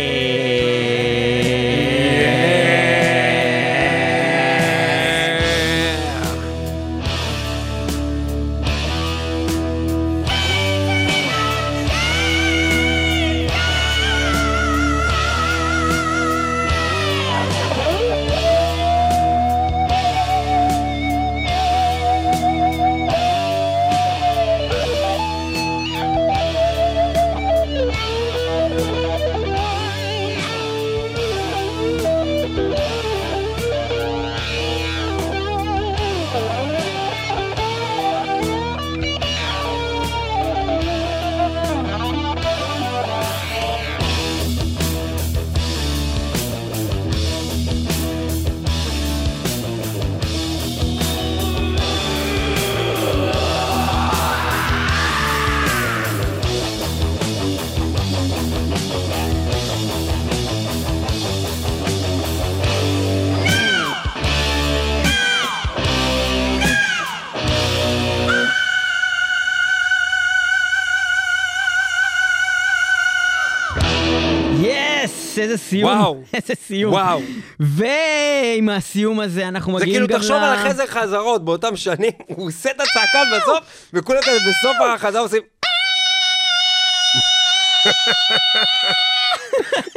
[76.34, 76.94] איזה סיום.
[76.94, 77.22] וואו.
[77.60, 82.48] ועם הסיום הזה אנחנו זה מגיעים כאילו, גם תחשוב על החזר חזרות באותם שנים, הוא
[82.48, 85.42] עושה את הצעקה בסוף, וכולם כזה בסוף החזרה עושים...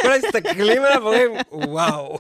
[0.03, 2.19] כולם מסתכלים עליו ואומרים, וואו.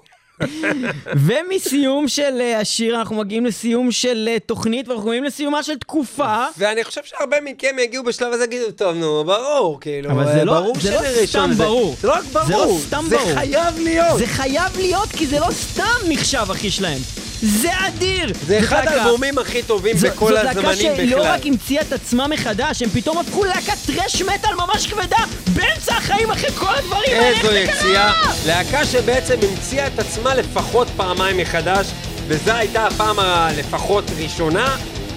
[1.16, 6.44] ומסיום של אה, השיר אנחנו מגיעים לסיום של אה, תוכנית ואנחנו מגיעים לסיומה של תקופה.
[6.58, 10.44] ואני חושב שהרבה מכם יגיעו בשלב הזה, יגידו, טוב, נו, ברור, כאילו, אבל זה אה,
[10.44, 11.64] לא- ברור זה לא ראשון סתם זה.
[11.64, 11.96] ברור.
[12.00, 13.34] זה לא רק זה לא ברור, סתם זה ברור.
[13.34, 14.18] חייב להיות.
[14.18, 16.98] זה חייב להיות כי זה לא סתם נחשב הכי שלהם.
[17.44, 18.32] זה אדיר!
[18.46, 21.20] זה אחד להקה- האלבומים הכי טובים זו- בכל זאת להקה הזמנים שלא בכלל.
[21.32, 25.16] רק המציאה את עצמה מחדש, הם פתאום הפכו ללהקת טרש מטאל ממש כבדה
[25.54, 27.26] באמצע החיים אחרי כל הדברים האלה.
[27.28, 28.12] איזו איך זה יציאה.
[28.12, 28.32] קרה?
[28.46, 31.86] להקה שבעצם המציאה את עצמה לפחות פעמיים מחדש,
[32.28, 34.76] וזו הייתה הפעם הלפחות ראשונה.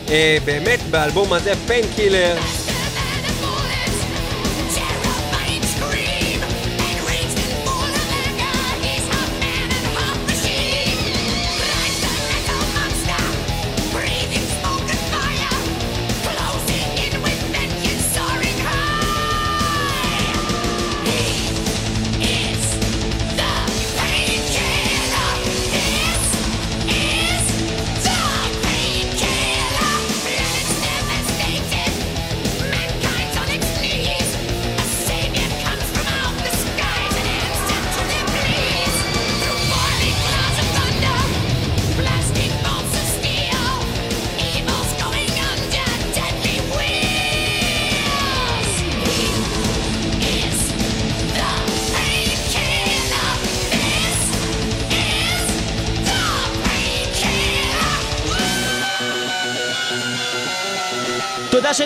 [0.09, 1.85] אה, באמת, באלבום הזה, פיין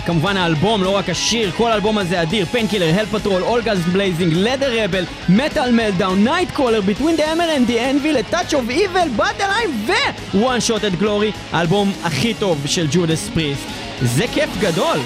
[0.06, 4.34] כמובן האלבום, לא רק השיר, כל האלבום הזה אדיר, Painkiller, Hell Patrol, All Guns Blazing,
[4.34, 9.08] Leather Rebel, Metal Meltdown, Night Crawler, Between the Hammer and the Anvil, Touch of Evil,
[9.16, 13.62] Battle Hymn ו-one shot glory, האלבום הכי טוב של ג'ודס פריסט.
[14.02, 14.98] זה כיף גדול.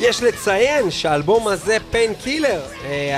[0.00, 2.60] יש לציין שהאלבום הזה, Painkiller,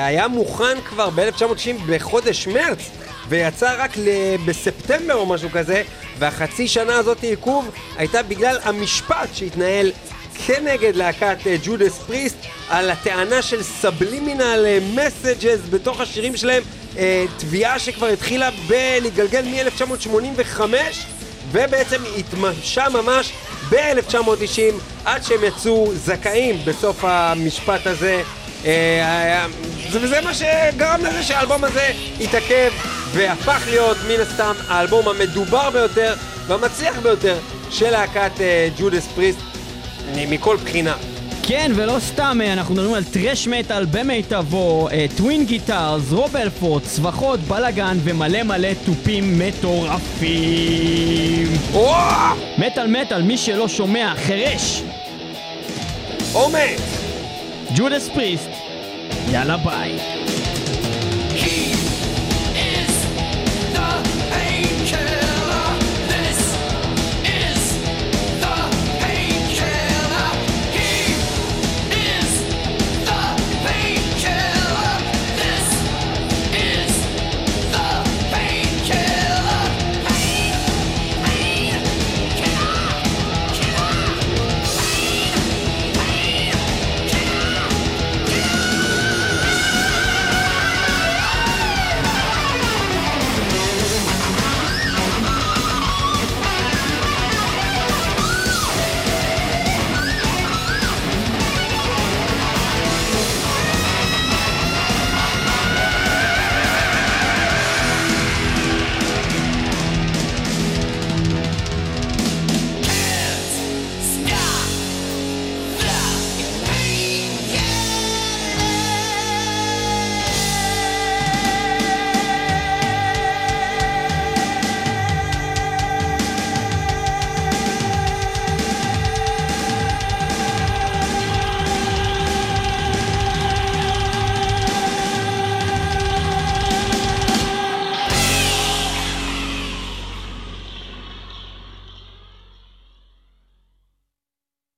[0.06, 2.90] היה מוכן כבר ב-1990 בחודש מרץ,
[3.28, 3.96] ויצא רק
[4.46, 5.82] בספטמבר או משהו כזה,
[6.20, 9.92] והחצי שנה הזאת עיכוב הייתה בגלל המשפט שהתנהל
[10.46, 12.36] כנגד להקת אה, ג'ודס פריסט
[12.68, 16.62] על הטענה של סבלימינל מסג'ז בתוך השירים שלהם,
[16.98, 20.60] אה, תביעה שכבר התחילה בלהתגלגל מ-1985
[21.52, 23.32] ובעצם התממשה ממש
[23.70, 28.22] ב-1990 עד שהם יצאו זכאים בסוף המשפט הזה.
[29.94, 31.88] אה, זה- וזה מה שגרם לזה שהאלבום הזה
[32.20, 32.70] התעכב
[33.12, 36.14] והפך להיות מן הסתם האלבום המדובר ביותר
[36.46, 37.36] והמצליח ביותר
[37.70, 39.38] של להקת אה, ג'ודס פריסט
[40.28, 40.94] מכל בחינה.
[41.42, 46.82] כן, ולא סתם, אה, אנחנו מדברים על טרש מטאל במיטבו, אה, טווין גיטרס, רוב אלפורט,
[46.84, 51.48] צווחות, בלאגן ומלא מלא תופים מטורפים.
[52.58, 54.82] מטאל מטאל, מי שלא שומע, חירש.
[56.32, 56.76] עומד!
[57.74, 58.48] ג'ודס פריסט,
[59.30, 59.94] Yalabai.
[61.34, 61.69] Yeah.